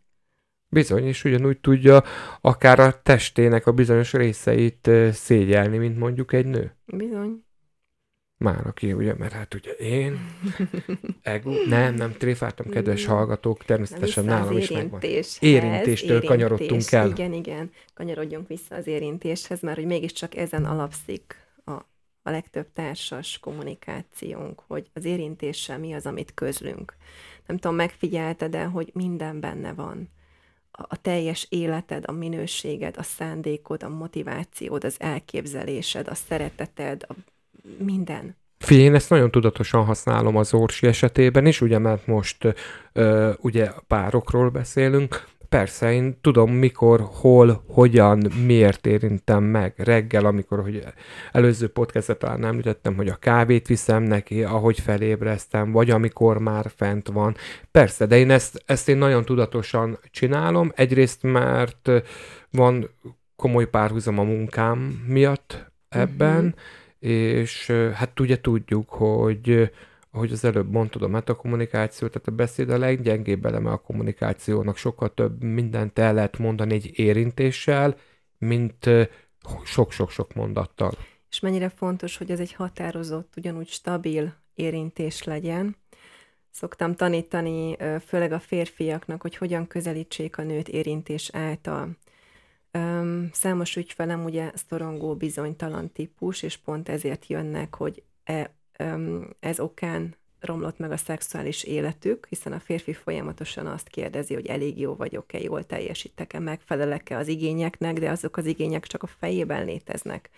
Bizony, 0.71 1.05
és 1.05 1.23
ugyanúgy 1.23 1.59
tudja 1.59 2.03
akár 2.41 2.79
a 2.79 3.01
testének 3.01 3.67
a 3.67 3.71
bizonyos 3.71 4.13
részeit 4.13 4.89
szégyelni, 5.11 5.77
mint 5.77 5.97
mondjuk 5.97 6.33
egy 6.33 6.45
nő. 6.45 6.75
Bizony. 6.85 7.43
Már 8.39 8.67
aki, 8.67 8.93
ugye, 8.93 9.13
mert 9.13 9.31
hát 9.31 9.53
ugye 9.53 9.71
én, 9.71 10.19
ego, 11.21 11.51
nem, 11.67 11.93
nem 11.93 12.11
tréfáltam, 12.11 12.69
kedves 12.69 13.05
hallgatók, 13.05 13.65
természetesen 13.65 14.25
nálam 14.25 14.57
is 14.57 14.69
megvan. 14.69 15.01
Érintéstől 15.39 16.09
érintés, 16.09 16.29
kanyarodtunk 16.29 16.91
el. 16.91 17.09
Igen, 17.09 17.33
igen, 17.33 17.71
kanyarodjunk 17.93 18.47
vissza 18.47 18.75
az 18.75 18.87
érintéshez, 18.87 19.61
mert 19.61 19.77
hogy 19.77 19.85
mégiscsak 19.85 20.35
ezen 20.35 20.65
alapszik 20.65 21.35
a, 21.65 21.71
a 22.23 22.29
legtöbb 22.29 22.67
társas 22.73 23.39
kommunikációnk, 23.39 24.61
hogy 24.67 24.89
az 24.93 25.05
érintéssel 25.05 25.79
mi 25.79 25.93
az, 25.93 26.05
amit 26.05 26.33
közlünk. 26.33 26.95
Nem 27.47 27.57
tudom, 27.57 27.75
megfigyelted 27.75 28.51
de 28.51 28.63
hogy 28.63 28.91
minden 28.93 29.39
benne 29.39 29.73
van? 29.73 30.09
A 30.71 31.01
teljes 31.01 31.47
életed, 31.49 32.03
a 32.07 32.11
minőséged, 32.11 32.97
a 32.97 33.03
szándékod, 33.03 33.83
a 33.83 33.89
motivációd, 33.89 34.83
az 34.83 34.95
elképzelésed, 34.99 36.07
a 36.07 36.15
szereteted, 36.15 37.05
a 37.07 37.13
minden. 37.77 38.37
Figyelj, 38.57 38.85
én 38.85 38.95
ezt 38.95 39.09
nagyon 39.09 39.31
tudatosan 39.31 39.85
használom 39.85 40.35
az 40.35 40.53
Orsi 40.53 40.87
esetében 40.87 41.45
is, 41.45 41.61
ugye, 41.61 41.77
mert 41.77 42.07
most 42.07 42.55
ö, 42.93 43.31
ugye 43.41 43.71
párokról 43.87 44.49
beszélünk, 44.49 45.27
Persze, 45.49 45.93
én 45.93 46.17
tudom, 46.21 46.51
mikor, 46.51 47.07
hol, 47.11 47.63
hogyan, 47.67 48.31
miért 48.45 48.85
érintem 48.85 49.43
meg. 49.43 49.73
Reggel, 49.77 50.25
amikor 50.25 50.61
hogy 50.61 50.83
előző 51.31 51.67
podcastet 51.67 52.17
talán 52.17 52.45
említettem, 52.45 52.95
hogy 52.95 53.07
a 53.07 53.15
kávét 53.15 53.67
viszem 53.67 54.03
neki, 54.03 54.43
ahogy 54.43 54.79
felébreztem, 54.79 55.71
vagy 55.71 55.89
amikor 55.89 56.37
már 56.37 56.71
fent 56.75 57.07
van. 57.07 57.35
Persze, 57.71 58.05
de 58.05 58.17
én 58.17 58.31
ezt, 58.31 58.63
ezt 58.65 58.89
én 58.89 58.97
nagyon 58.97 59.25
tudatosan 59.25 59.99
csinálom. 60.11 60.71
Egyrészt, 60.75 61.23
mert 61.23 61.89
van 62.51 62.89
komoly 63.35 63.69
párhuzam 63.69 64.19
a 64.19 64.23
munkám 64.23 65.03
miatt 65.07 65.71
ebben, 65.89 66.45
uh-huh. 66.45 66.59
És 66.99 67.67
hát 67.93 68.19
ugye 68.19 68.41
tudjuk, 68.41 68.89
hogy 68.89 69.71
ahogy 70.11 70.31
az 70.31 70.45
előbb 70.45 70.71
mondtad, 70.71 71.01
a 71.01 71.07
metakommunikáció, 71.07 72.07
tehát 72.07 72.27
a 72.27 72.31
beszéd 72.31 72.69
a 72.69 72.77
leggyengébb 72.77 73.45
eleme 73.45 73.71
a 73.71 73.77
kommunikációnak, 73.77 74.77
sokkal 74.77 75.13
több 75.13 75.43
mindent 75.43 75.99
el 75.99 76.13
lehet 76.13 76.37
mondani 76.37 76.73
egy 76.73 76.99
érintéssel, 76.99 77.97
mint 78.37 78.89
sok-sok-sok 79.63 80.33
mondattal. 80.33 80.91
És 81.29 81.39
mennyire 81.39 81.69
fontos, 81.69 82.17
hogy 82.17 82.31
ez 82.31 82.39
egy 82.39 82.53
határozott, 82.53 83.33
ugyanúgy 83.37 83.67
stabil 83.67 84.35
érintés 84.53 85.23
legyen. 85.23 85.75
Szoktam 86.51 86.95
tanítani 86.95 87.77
főleg 88.05 88.31
a 88.31 88.39
férfiaknak, 88.39 89.21
hogy 89.21 89.35
hogyan 89.35 89.67
közelítsék 89.67 90.37
a 90.37 90.43
nőt 90.43 90.67
érintés 90.67 91.29
által. 91.33 91.97
Számos 93.31 93.75
ügyfelem 93.75 94.23
ugye 94.23 94.51
szorongó, 94.67 95.15
bizonytalan 95.15 95.91
típus, 95.91 96.41
és 96.41 96.57
pont 96.57 96.89
ezért 96.89 97.27
jönnek, 97.27 97.75
hogy 97.75 98.03
e 98.23 98.53
ez 99.39 99.59
okán 99.59 100.15
romlott 100.39 100.77
meg 100.77 100.91
a 100.91 100.97
szexuális 100.97 101.63
életük, 101.63 102.27
hiszen 102.29 102.53
a 102.53 102.59
férfi 102.59 102.93
folyamatosan 102.93 103.67
azt 103.67 103.87
kérdezi, 103.87 104.33
hogy 104.33 104.45
elég 104.45 104.79
jó 104.79 104.95
vagyok-e, 104.95 105.39
jól 105.39 105.65
teljesítek-e, 105.65 106.39
megfelelek-e 106.39 107.17
az 107.17 107.27
igényeknek, 107.27 107.99
de 107.99 108.09
azok 108.09 108.37
az 108.37 108.45
igények 108.45 108.87
csak 108.87 109.03
a 109.03 109.07
fejében 109.07 109.65
léteznek. 109.65 110.29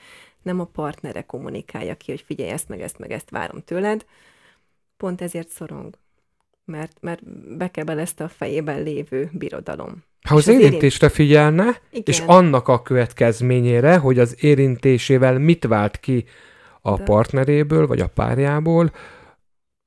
Nem 0.42 0.60
a 0.60 0.66
partnere 0.66 1.22
kommunikálja 1.22 1.96
ki, 1.96 2.12
hogy 2.12 2.22
figyelj, 2.22 2.50
ezt 2.50 2.68
meg 2.68 2.82
ezt 2.82 2.98
meg 2.98 3.12
ezt 3.12 3.30
várom 3.30 3.64
tőled. 3.64 4.06
Pont 4.98 5.22
ezért 5.22 5.50
szorong. 5.50 5.98
Mert, 6.66 6.98
mert 7.02 7.24
bekebel 7.58 8.00
ezt 8.00 8.20
a 8.20 8.30
fejében 8.30 8.84
lévő 8.84 9.30
birodalom. 9.34 10.04
Ha 10.28 10.36
az, 10.36 10.48
az 10.48 10.54
érintésre 10.54 11.06
érint... 11.06 11.12
figyelne, 11.12 11.82
Igen. 11.90 12.04
és 12.06 12.20
annak 12.26 12.68
a 12.68 12.82
következményére, 12.82 13.98
hogy 13.98 14.20
az 14.20 14.44
érintésével 14.44 15.40
mit 15.40 15.66
vált 15.66 16.00
ki 16.00 16.26
a 16.82 16.98
De... 16.98 17.04
partneréből, 17.04 17.88
vagy 17.88 18.00
a 18.00 18.08
párjából, 18.08 18.92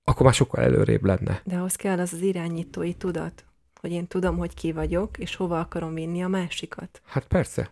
akkor 0.05 0.23
már 0.23 0.35
sokkal 0.35 0.63
előrébb 0.63 1.05
lenne. 1.05 1.41
De 1.45 1.57
ahhoz 1.57 1.77
kell 1.77 1.99
az 1.99 2.13
az 2.13 2.21
irányítói 2.21 2.95
tudat, 2.95 3.45
hogy 3.81 3.93
én 3.93 4.07
tudom, 4.07 4.39
hogy 4.39 4.55
ki 4.55 4.73
vagyok, 4.73 5.19
és 5.19 5.37
hova 5.37 5.59
akarom 5.59 5.95
vinni 5.95 6.23
a 6.23 6.29
másikat. 6.29 7.01
Hát 7.05 7.25
persze. 7.27 7.71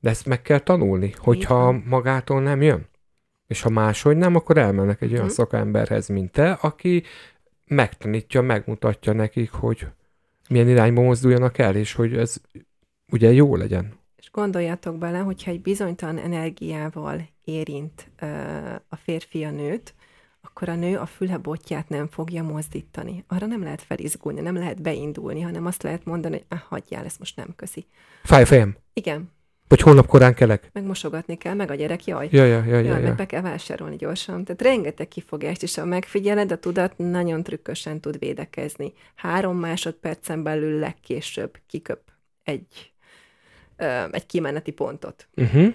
De 0.00 0.10
ezt 0.10 0.26
meg 0.26 0.42
kell 0.42 0.58
tanulni, 0.58 1.12
hogyha 1.16 1.72
magától 1.72 2.42
nem 2.42 2.62
jön. 2.62 2.86
És 3.46 3.62
ha 3.62 3.68
máshogy 3.68 4.16
nem, 4.16 4.34
akkor 4.34 4.58
elmennek 4.58 5.02
egy 5.02 5.10
olyan 5.10 5.24
hmm. 5.24 5.32
szakemberhez, 5.32 6.08
mint 6.08 6.32
te, 6.32 6.52
aki 6.52 7.02
megtanítja, 7.64 8.42
megmutatja 8.42 9.12
nekik, 9.12 9.50
hogy 9.50 9.86
milyen 10.48 10.68
irányba 10.68 11.02
mozduljanak 11.02 11.58
el, 11.58 11.76
és 11.76 11.92
hogy 11.92 12.16
ez 12.16 12.36
ugye 13.12 13.32
jó 13.32 13.56
legyen. 13.56 13.98
És 14.16 14.30
gondoljatok 14.30 14.98
bele, 14.98 15.18
hogyha 15.18 15.50
egy 15.50 15.60
bizonytalan 15.60 16.18
energiával 16.18 17.28
érint 17.44 18.10
ö, 18.20 18.26
a 18.88 18.96
férfi 18.96 19.44
a 19.44 19.50
nőt, 19.50 19.94
akkor 20.40 20.68
a 20.68 20.74
nő 20.74 20.96
a 20.96 21.06
füle 21.06 21.36
botját 21.36 21.88
nem 21.88 22.08
fogja 22.08 22.42
mozdítani. 22.42 23.24
Arra 23.26 23.46
nem 23.46 23.62
lehet 23.62 23.82
felizgulni, 23.82 24.40
nem 24.40 24.54
lehet 24.54 24.82
beindulni, 24.82 25.40
hanem 25.40 25.66
azt 25.66 25.82
lehet 25.82 26.04
mondani, 26.04 26.34
hogy 26.34 26.44
ah, 26.48 26.58
hagyjál, 26.58 27.04
ezt 27.04 27.18
most 27.18 27.36
nem 27.36 27.52
köszi. 27.56 27.86
Fáj 28.22 28.44
fejem. 28.44 28.76
Igen. 28.92 29.30
Vagy 29.68 29.80
holnap 29.80 30.06
korán 30.06 30.34
kelek. 30.34 30.70
Meg 30.72 30.84
mosogatni 30.84 31.36
kell, 31.36 31.54
meg 31.54 31.70
a 31.70 31.74
gyerek, 31.74 32.04
jaj. 32.04 32.28
Ja, 32.30 32.44
ja, 32.44 32.64
ja, 32.64 32.78
ja, 32.78 32.96
ja. 32.96 33.00
Meg 33.00 33.14
be 33.14 33.26
kell 33.26 33.40
vásárolni 33.40 33.96
gyorsan. 33.96 34.44
Tehát 34.44 34.62
rengeteg 34.62 35.08
kifogást, 35.08 35.62
és 35.62 35.74
ha 35.74 35.84
megfigyeled, 35.84 36.52
a 36.52 36.58
tudat 36.58 36.92
nagyon 36.96 37.42
trükkösen 37.42 38.00
tud 38.00 38.18
védekezni. 38.18 38.92
Három 39.14 39.58
másodpercen 39.58 40.42
belül 40.42 40.78
legkésőbb 40.78 41.58
kiköp 41.66 42.00
egy, 42.42 42.92
ö, 43.76 44.04
egy 44.10 44.26
kimeneti 44.26 44.70
pontot. 44.70 45.28
Uh-huh. 45.36 45.74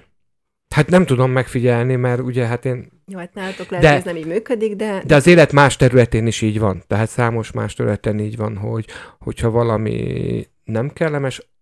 Hát 0.75 0.89
nem 0.89 1.05
tudom 1.05 1.31
megfigyelni, 1.31 1.95
mert 1.95 2.21
ugye 2.21 2.45
hát 2.45 2.65
én... 2.65 2.91
Jó, 3.07 3.17
hát 3.17 3.33
nálatok 3.33 3.69
lehet, 3.69 3.85
de, 3.85 3.93
ez 3.93 4.03
nem 4.03 4.15
így 4.15 4.25
működik, 4.25 4.75
de... 4.75 5.03
De 5.05 5.15
az 5.15 5.27
élet 5.27 5.51
más 5.51 5.75
területén 5.75 6.27
is 6.27 6.41
így 6.41 6.59
van. 6.59 6.83
Tehát 6.87 7.09
számos 7.09 7.51
más 7.51 7.73
területen 7.73 8.19
így 8.19 8.37
van, 8.37 8.57
hogy 8.57 8.85
hogyha 9.19 9.49
valami 9.49 10.47
nem 10.63 10.89
kellemes, 10.89 11.52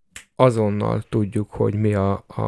azonnal 0.42 1.02
tudjuk, 1.08 1.50
hogy 1.50 1.74
mi 1.74 1.94
a, 1.94 2.24
a, 2.26 2.42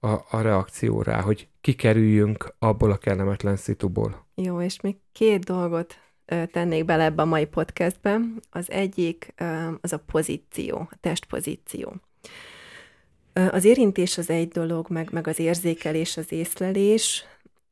a, 0.00 0.24
a 0.30 0.40
reakció 0.40 1.02
rá, 1.02 1.20
hogy 1.20 1.48
kikerüljünk 1.60 2.54
abból 2.58 2.90
a 2.90 2.96
kellemetlen 2.96 3.56
szituból. 3.56 4.26
Jó, 4.34 4.60
és 4.60 4.80
még 4.80 4.96
két 5.12 5.44
dolgot 5.44 5.94
tennék 6.52 6.84
bele 6.84 7.04
ebbe 7.04 7.22
a 7.22 7.24
mai 7.24 7.46
podcastbe. 7.46 8.20
Az 8.50 8.70
egyik 8.70 9.34
az 9.80 9.92
a 9.92 9.98
pozíció, 9.98 10.76
a 10.90 10.96
testpozíció. 11.00 11.94
Az 13.32 13.64
érintés 13.64 14.18
az 14.18 14.30
egy 14.30 14.48
dolog, 14.48 14.90
meg, 14.90 15.08
meg 15.12 15.26
az 15.26 15.38
érzékelés, 15.38 16.16
az 16.16 16.32
észlelés, 16.32 17.24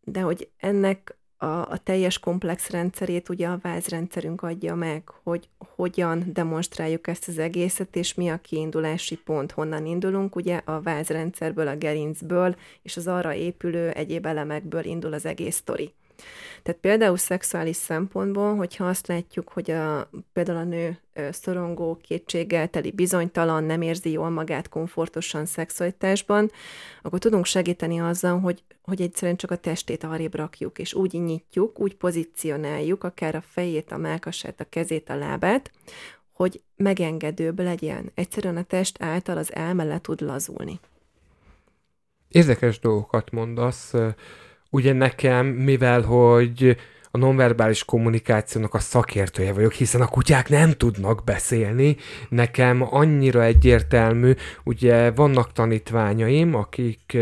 de 0.05 0.21
hogy 0.21 0.49
ennek 0.57 1.17
a, 1.45 1.71
a 1.71 1.79
teljes 1.83 2.19
komplex 2.19 2.71
rendszerét 2.71 3.29
ugye 3.29 3.47
a 3.47 3.59
vázrendszerünk 3.63 4.43
adja 4.43 4.75
meg, 4.75 5.03
hogy 5.23 5.49
hogyan 5.59 6.25
demonstráljuk 6.33 7.07
ezt 7.07 7.29
az 7.29 7.39
egészet, 7.39 7.97
és 7.97 8.15
mi 8.15 8.29
a 8.29 8.41
kiindulási 8.41 9.17
pont, 9.17 9.53
honnan 9.53 9.87
indulunk. 9.87 10.37
Ugye 10.37 10.61
a 10.65 10.81
vázrendszerből, 10.81 11.69
a 11.69 11.77
gerincből, 11.77 12.57
és 12.83 12.97
az 12.97 13.07
arra 13.07 13.35
épülő 13.35 13.91
egyéb 13.91 14.27
elemekből 14.27 14.85
indul 14.85 15.13
az 15.13 15.27
egész 15.27 15.57
sztori. 15.57 15.95
Tehát 16.63 16.81
például 16.81 17.17
szexuális 17.17 17.77
szempontból, 17.77 18.57
hogyha 18.57 18.89
azt 18.89 19.07
látjuk, 19.07 19.49
hogy 19.49 19.71
a, 19.71 20.11
például 20.33 20.59
a 20.59 20.65
nő 20.65 20.99
szorongó, 21.31 21.99
kétséggel 22.03 22.69
teli, 22.69 22.91
bizonytalan, 22.91 23.65
nem 23.65 23.83
érzi 23.83 24.11
jól 24.11 24.31
magát 24.31 24.69
komfortosan 24.69 25.47
szexualitásban, 25.47 26.51
akkor 27.03 27.19
tudunk 27.19 27.45
segíteni 27.45 28.01
azzal, 28.01 28.41
hogy, 28.41 28.63
hogy 28.83 29.01
egyszerűen 29.01 29.37
csak 29.37 29.51
a 29.51 29.57
testét 29.57 30.05
arrébb 30.05 30.35
rakjuk, 30.35 30.79
és 30.79 30.95
úgy 30.95 31.13
nyitjuk, 31.13 31.81
úgy 31.81 31.95
pozícionáljuk, 31.95 33.05
akár 33.05 33.35
a 33.35 33.43
fejét, 33.47 33.93
a 33.93 33.97
melkasát, 33.97 34.61
a 34.61 34.67
kezét, 34.69 35.09
a 35.09 35.17
lábát, 35.17 35.71
hogy 36.33 36.63
megengedőbb 36.77 37.61
legyen. 37.61 38.11
Egyszerűen 38.15 38.57
a 38.57 38.63
test 38.63 39.03
által 39.03 39.37
az 39.37 39.55
elme 39.55 39.85
le 39.85 40.01
tud 40.01 40.21
lazulni. 40.21 40.81
Érdekes 42.29 42.79
dolgokat 42.79 43.31
mondasz 43.31 43.93
ugye 44.75 44.93
nekem, 44.93 45.47
mivel 45.47 46.01
hogy 46.01 46.77
a 47.15 47.19
nonverbális 47.19 47.85
kommunikációnak 47.85 48.75
a 48.75 48.79
szakértője 48.79 49.53
vagyok, 49.53 49.73
hiszen 49.73 50.01
a 50.01 50.07
kutyák 50.07 50.49
nem 50.49 50.73
tudnak 50.73 51.25
beszélni. 51.25 51.97
Nekem 52.29 52.95
annyira 52.95 53.43
egyértelmű, 53.43 54.33
ugye 54.65 55.11
vannak 55.11 55.53
tanítványaim, 55.53 56.55
akik 56.55 57.13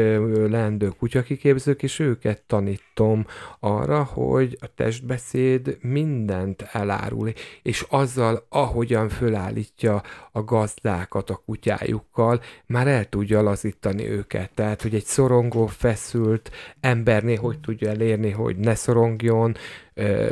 leendő 0.48 0.88
kutyakiképzők, 0.88 1.82
és 1.82 1.98
őket 1.98 2.42
tanítom 2.46 3.26
arra, 3.60 4.02
hogy 4.02 4.58
a 4.60 4.66
testbeszéd 4.74 5.78
mindent 5.80 6.68
elárul, 6.72 7.32
és 7.62 7.86
azzal, 7.88 8.46
ahogyan 8.48 9.08
fölállítja 9.08 10.02
a 10.32 10.44
gazdákat 10.44 11.30
a 11.30 11.42
kutyájukkal, 11.46 12.40
már 12.66 12.88
el 12.88 13.08
tudja 13.08 13.42
lazítani 13.42 14.08
őket. 14.08 14.50
Tehát, 14.54 14.82
hogy 14.82 14.94
egy 14.94 15.04
szorongó, 15.04 15.66
feszült 15.66 16.50
embernél 16.80 17.38
hogy 17.38 17.60
tudja 17.60 17.88
elérni, 17.88 18.30
hogy 18.30 18.56
ne 18.56 18.74
szorongjon, 18.74 19.56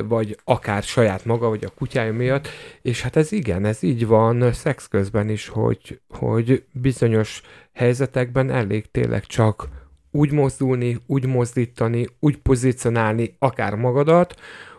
vagy 0.02 0.38
akár 0.44 0.82
saját 0.82 1.24
maga, 1.24 1.48
vagy 1.48 1.64
a 1.64 1.70
kutyája 1.70 2.12
miatt, 2.12 2.48
és 2.82 3.02
hát 3.02 3.16
ez 3.16 3.32
igen, 3.32 3.64
ez 3.64 3.82
így 3.82 4.06
van 4.06 4.52
szex 4.52 4.88
közben 4.88 5.28
is, 5.28 5.48
hogy, 5.48 6.00
hogy 6.08 6.64
bizonyos 6.72 7.42
helyzetekben 7.72 8.50
elég 8.50 8.90
tényleg 8.90 9.24
csak 9.26 9.68
úgy 10.10 10.32
mozdulni, 10.32 10.98
úgy 11.06 11.26
mozdítani, 11.26 12.06
úgy 12.20 12.36
pozícionálni 12.36 13.36
akár 13.38 13.74
magadat, 13.74 14.34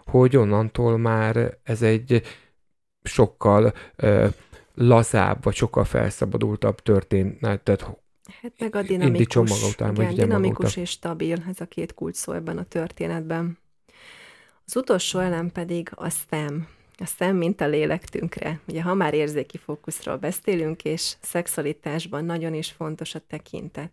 hogy 0.06 0.38
onnantól 0.38 0.98
már 0.98 1.58
ez 1.64 1.82
egy 1.82 2.22
sokkal 3.04 3.74
ö, 3.96 4.28
lazább, 4.74 5.44
vagy 5.44 5.56
sokkal 5.56 5.84
felszabadultabb 5.84 6.80
történetet 6.80 8.00
Hát 8.42 8.54
meg 8.60 8.76
a 8.76 8.82
dinamikus, 8.82 9.74
után, 9.74 9.96
igen, 9.96 10.14
dinamikus 10.14 10.76
és 10.76 10.90
stabil, 10.90 11.44
ez 11.50 11.60
a 11.60 11.66
két 11.66 11.94
kulcs 11.94 12.16
szó 12.16 12.34
ebben 12.34 12.58
a 12.58 12.64
történetben. 12.64 13.58
Az 14.74 14.78
utolsó 14.78 15.20
elem 15.20 15.52
pedig 15.52 15.90
a 15.96 16.10
szem. 16.10 16.68
A 16.98 17.06
szem, 17.06 17.36
mint 17.36 17.62
a 17.62 17.68
lélektünkre. 17.68 18.60
Ugye, 18.68 18.82
ha 18.82 18.94
már 18.94 19.14
érzéki 19.14 19.58
fókuszról 19.58 20.16
beszélünk, 20.18 20.84
és 20.84 21.14
szexualitásban 21.22 22.26
nagyon 22.26 22.54
is 22.54 22.72
fontos 22.72 23.16
a 23.16 23.22
tekintet. 23.28 23.92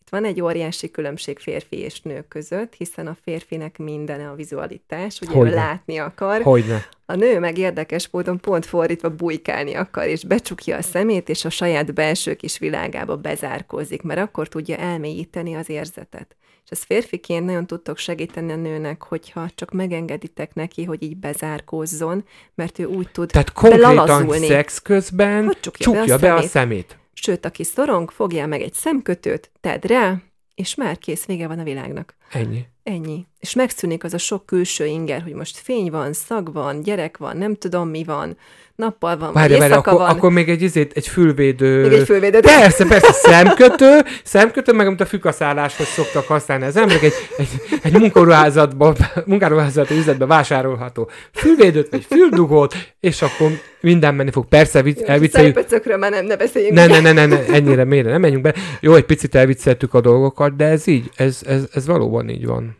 Itt 0.00 0.08
van 0.08 0.24
egy 0.24 0.40
óriási 0.40 0.90
különbség 0.90 1.38
férfi 1.38 1.76
és 1.76 2.00
nő 2.00 2.24
között, 2.28 2.74
hiszen 2.74 3.06
a 3.06 3.16
férfinek 3.22 3.78
minden 3.78 4.26
a 4.26 4.34
vizualitás, 4.34 5.20
ugye 5.20 5.32
Hogyne. 5.32 5.50
ő 5.50 5.54
látni 5.54 5.98
akar. 5.98 6.42
Hogyne. 6.42 6.88
A 7.06 7.14
nő 7.14 7.38
meg 7.38 7.58
érdekes 7.58 8.08
módon 8.10 8.40
pont 8.40 8.66
fordítva 8.66 9.14
bujkálni 9.14 9.74
akar, 9.74 10.06
és 10.06 10.24
becsukja 10.24 10.76
a 10.76 10.82
szemét, 10.82 11.28
és 11.28 11.44
a 11.44 11.50
saját 11.50 11.94
belső 11.94 12.34
kis 12.34 12.58
világába 12.58 13.16
bezárkózik, 13.16 14.02
mert 14.02 14.20
akkor 14.20 14.48
tudja 14.48 14.76
elmélyíteni 14.76 15.54
az 15.54 15.68
érzetet. 15.68 16.36
És 16.70 16.76
ez 16.78 16.84
férfiként 16.84 17.44
nagyon 17.44 17.66
tudtok 17.66 17.98
segíteni 17.98 18.52
a 18.52 18.56
nőnek, 18.56 19.02
hogyha 19.02 19.48
csak 19.54 19.70
megengeditek 19.70 20.54
neki, 20.54 20.84
hogy 20.84 21.02
így 21.02 21.16
bezárkózzon, 21.16 22.24
mert 22.54 22.78
ő 22.78 22.84
úgy 22.84 23.10
tud 23.10 23.30
Tehát 23.30 23.52
konkrétan 23.52 24.30
szex 24.30 24.78
közben 24.78 25.44
hogy 25.44 25.60
csukja, 25.60 25.84
csukja 25.84 26.18
be, 26.18 26.32
a, 26.32 26.34
be 26.36 26.42
a 26.42 26.46
szemét. 26.46 26.98
Sőt, 27.12 27.44
aki 27.44 27.64
szorong, 27.64 28.10
fogjál 28.10 28.46
meg 28.46 28.60
egy 28.60 28.72
szemkötőt, 28.72 29.50
tedd 29.60 29.86
rá, 29.86 30.16
és 30.54 30.74
már 30.74 30.98
kész, 30.98 31.24
vége 31.24 31.46
van 31.46 31.58
a 31.58 31.62
világnak. 31.62 32.14
Ennyi. 32.30 32.66
Ennyi. 32.82 33.26
És 33.38 33.54
megszűnik 33.54 34.04
az 34.04 34.14
a 34.14 34.18
sok 34.18 34.46
külső 34.46 34.86
inger, 34.86 35.22
hogy 35.22 35.32
most 35.32 35.58
fény 35.58 35.90
van, 35.90 36.12
szag 36.12 36.52
van, 36.52 36.82
gyerek 36.82 37.16
van, 37.16 37.36
nem 37.36 37.54
tudom 37.54 37.88
mi 37.88 38.04
van, 38.04 38.36
nappal 38.80 39.16
van, 39.16 39.32
Várja, 39.32 39.56
vagy 39.56 39.66
éjszaka 39.66 39.90
akkor, 39.90 40.06
van. 40.06 40.16
akkor 40.16 40.30
még 40.30 40.48
egy, 40.48 40.62
izét, 40.62 40.92
egy 40.94 41.08
fülvédő... 41.08 41.88
Még 41.88 41.98
egy 41.98 42.04
fülvédő. 42.04 42.40
Persze, 42.40 42.86
persze, 42.86 43.12
szemkötő, 43.12 44.00
szemkötő, 44.24 44.72
meg 44.72 44.86
amit 44.86 45.00
a 45.00 45.06
fükaszálláshoz 45.06 45.86
szoktak 45.86 46.26
használni 46.26 46.64
az 46.64 46.76
emberek, 46.76 47.02
egy, 47.02 47.12
egy, 47.36 47.48
egy 47.82 47.92
munkaruházatban, 47.92 48.96
munkaruházati 49.26 49.96
üzletben 49.96 50.28
vásárolható 50.28 51.10
fülvédőt, 51.32 51.90
vagy 51.90 52.04
füldugót, 52.04 52.74
és 53.00 53.22
akkor 53.22 53.50
minden 53.80 54.14
menni 54.14 54.30
fog. 54.30 54.48
Persze, 54.48 54.82
vicc, 54.82 55.00
elvicceljük. 55.00 55.54
Szerpöcökről 55.54 55.96
már 55.96 56.10
nem, 56.10 56.24
ne 56.24 56.36
beszéljünk. 56.36 56.74
Ne, 56.74 56.86
ne, 56.86 57.00
ne, 57.00 57.12
ne, 57.12 57.26
ne, 57.26 57.44
ennyire 57.46 57.84
mélyre 57.84 58.10
nem 58.10 58.20
menjünk 58.20 58.42
be. 58.42 58.54
Jó, 58.80 58.94
egy 58.94 59.04
picit 59.04 59.34
elvicceltük 59.34 59.94
a 59.94 60.00
dolgokat, 60.00 60.56
de 60.56 60.64
ez 60.64 60.86
így, 60.86 61.10
ez, 61.16 61.40
ez, 61.46 61.62
ez 61.72 61.86
valóban 61.86 62.19
így 62.28 62.46
van. 62.46 62.76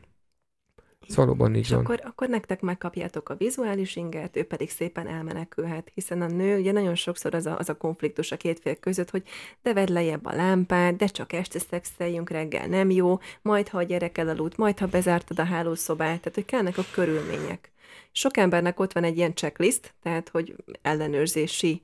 Ez 1.08 1.16
valóban 1.16 1.54
így 1.54 1.60
és 1.60 1.70
van. 1.70 1.80
Akkor, 1.80 2.00
akkor 2.04 2.28
nektek 2.28 2.60
megkapjátok 2.60 3.28
a 3.28 3.34
vizuális 3.34 3.96
ingert, 3.96 4.36
ő 4.36 4.44
pedig 4.44 4.70
szépen 4.70 5.06
elmenekülhet, 5.06 5.90
hiszen 5.94 6.22
a 6.22 6.26
nő, 6.26 6.58
ugye 6.58 6.72
nagyon 6.72 6.94
sokszor 6.94 7.34
az 7.34 7.46
a, 7.46 7.58
az 7.58 7.68
a 7.68 7.76
konfliktus 7.76 8.32
a 8.32 8.36
két 8.36 8.60
fél 8.60 8.74
között, 8.74 9.10
hogy 9.10 9.22
de 9.62 9.72
vedd 9.72 9.92
lejjebb 9.92 10.24
a 10.24 10.34
lámpát, 10.34 10.96
de 10.96 11.06
csak 11.06 11.32
este 11.32 11.58
szexeljünk, 11.58 12.30
reggel 12.30 12.66
nem 12.66 12.90
jó, 12.90 13.18
majd 13.42 13.68
ha 13.68 13.78
a 13.78 13.82
gyerek 13.82 14.18
elaludt, 14.18 14.56
majd 14.56 14.78
ha 14.78 14.86
bezártad 14.86 15.38
a 15.38 15.44
hálószobát, 15.44 16.20
tehát 16.20 16.34
hogy 16.34 16.44
kellnek 16.44 16.78
a 16.78 16.84
körülmények. 16.92 17.72
Sok 18.12 18.36
embernek 18.36 18.80
ott 18.80 18.92
van 18.92 19.04
egy 19.04 19.16
ilyen 19.16 19.34
checklist, 19.34 19.94
tehát 20.02 20.28
hogy 20.28 20.56
ellenőrzési 20.82 21.82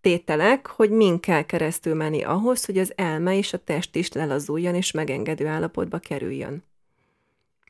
tételek, 0.00 0.66
hogy 0.66 0.90
min 0.90 1.20
kell 1.20 1.42
keresztül 1.42 1.94
menni 1.94 2.22
ahhoz, 2.22 2.64
hogy 2.64 2.78
az 2.78 2.92
elme 2.96 3.36
és 3.36 3.52
a 3.52 3.64
test 3.64 3.96
is 3.96 4.12
lelazuljon 4.12 4.74
és 4.74 4.90
megengedő 4.90 5.46
állapotba 5.46 5.98
kerüljön. 5.98 6.64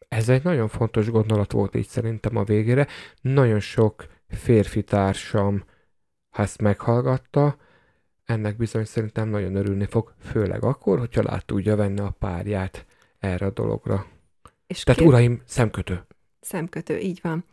Ez 0.08 0.28
egy 0.28 0.42
nagyon 0.42 0.68
fontos 0.68 1.10
gondolat 1.10 1.52
volt 1.52 1.74
így 1.74 1.88
szerintem 1.88 2.36
a 2.36 2.44
végére. 2.44 2.86
Nagyon 3.20 3.60
sok 3.60 4.06
férfi 4.28 4.82
társam 4.82 5.64
ezt 6.30 6.60
meghallgatta, 6.60 7.56
ennek 8.24 8.56
bizony 8.56 8.84
szerintem 8.84 9.28
nagyon 9.28 9.54
örülni 9.54 9.86
fog, 9.86 10.14
főleg 10.20 10.64
akkor, 10.64 10.98
hogyha 10.98 11.22
lát 11.22 11.46
tudja 11.46 11.76
venni 11.76 12.00
a 12.00 12.14
párját 12.18 12.86
erre 13.18 13.46
a 13.46 13.50
dologra. 13.50 14.06
És 14.66 14.82
Tehát 14.82 15.00
kér... 15.00 15.08
uraim, 15.08 15.42
szemkötő. 15.44 16.06
Szemkötő, 16.40 16.98
így 16.98 17.20
van. 17.22 17.44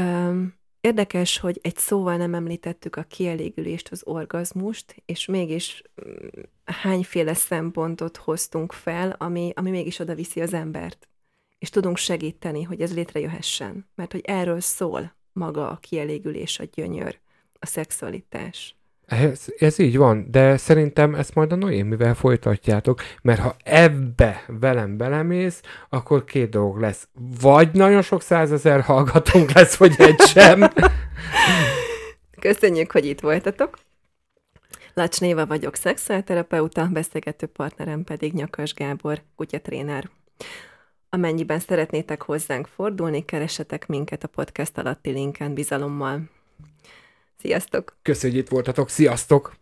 Um, 0.00 0.54
érdekes, 0.80 1.38
hogy 1.38 1.58
egy 1.62 1.76
szóval 1.76 2.16
nem 2.16 2.34
említettük 2.34 2.96
a 2.96 3.02
kielégülést, 3.02 3.88
az 3.88 4.02
orgazmust, 4.04 5.02
és 5.06 5.26
mégis 5.26 5.82
um, 6.04 6.28
hányféle 6.64 7.34
szempontot 7.34 8.16
hoztunk 8.16 8.72
fel, 8.72 9.16
ami, 9.18 9.52
ami 9.54 9.70
mégis 9.70 9.98
oda 9.98 10.14
viszi 10.14 10.40
az 10.40 10.52
embert 10.52 11.08
és 11.62 11.70
tudunk 11.70 11.96
segíteni, 11.96 12.62
hogy 12.62 12.80
ez 12.80 12.94
létrejöhessen. 12.94 13.88
Mert 13.94 14.12
hogy 14.12 14.22
erről 14.24 14.60
szól 14.60 15.14
maga 15.32 15.68
a 15.68 15.78
kielégülés, 15.80 16.58
a 16.58 16.64
gyönyör, 16.72 17.18
a 17.58 17.66
szexualitás. 17.66 18.76
Ez, 19.06 19.44
ez 19.58 19.78
így 19.78 19.96
van, 19.96 20.30
de 20.30 20.56
szerintem 20.56 21.14
ezt 21.14 21.34
majd 21.34 21.52
a 21.52 21.56
Noémivel 21.56 22.14
folytatjátok, 22.14 23.02
mert 23.22 23.40
ha 23.40 23.56
ebbe 23.64 24.44
velem 24.46 24.96
belemész, 24.96 25.60
akkor 25.88 26.24
két 26.24 26.50
dolog 26.50 26.80
lesz. 26.80 27.08
Vagy 27.40 27.72
nagyon 27.72 28.02
sok 28.02 28.22
százezer 28.22 28.80
hallgatónk 28.80 29.52
lesz, 29.52 29.76
vagy 29.76 29.94
egy 29.98 30.20
sem. 30.20 30.72
Köszönjük, 32.40 32.92
hogy 32.92 33.06
itt 33.06 33.20
voltatok. 33.20 33.78
Lacs 34.94 35.20
Néva 35.20 35.46
vagyok, 35.46 35.74
szexuálterapeuta, 35.74 36.88
beszélgető 36.92 37.46
partnerem 37.46 38.04
pedig 38.04 38.32
Nyakas 38.32 38.74
Gábor, 38.74 39.22
kutyatréner. 39.36 40.10
Amennyiben 41.14 41.58
szeretnétek 41.58 42.22
hozzánk 42.22 42.66
fordulni, 42.66 43.24
keresetek 43.24 43.86
minket 43.86 44.24
a 44.24 44.28
podcast 44.28 44.78
alatti 44.78 45.10
linken 45.10 45.54
bizalommal. 45.54 46.20
Sziasztok! 47.38 47.96
Köszönjük, 48.02 48.36
hogy 48.38 48.46
itt 48.46 48.52
voltatok. 48.52 48.88
Sziasztok! 48.88 49.61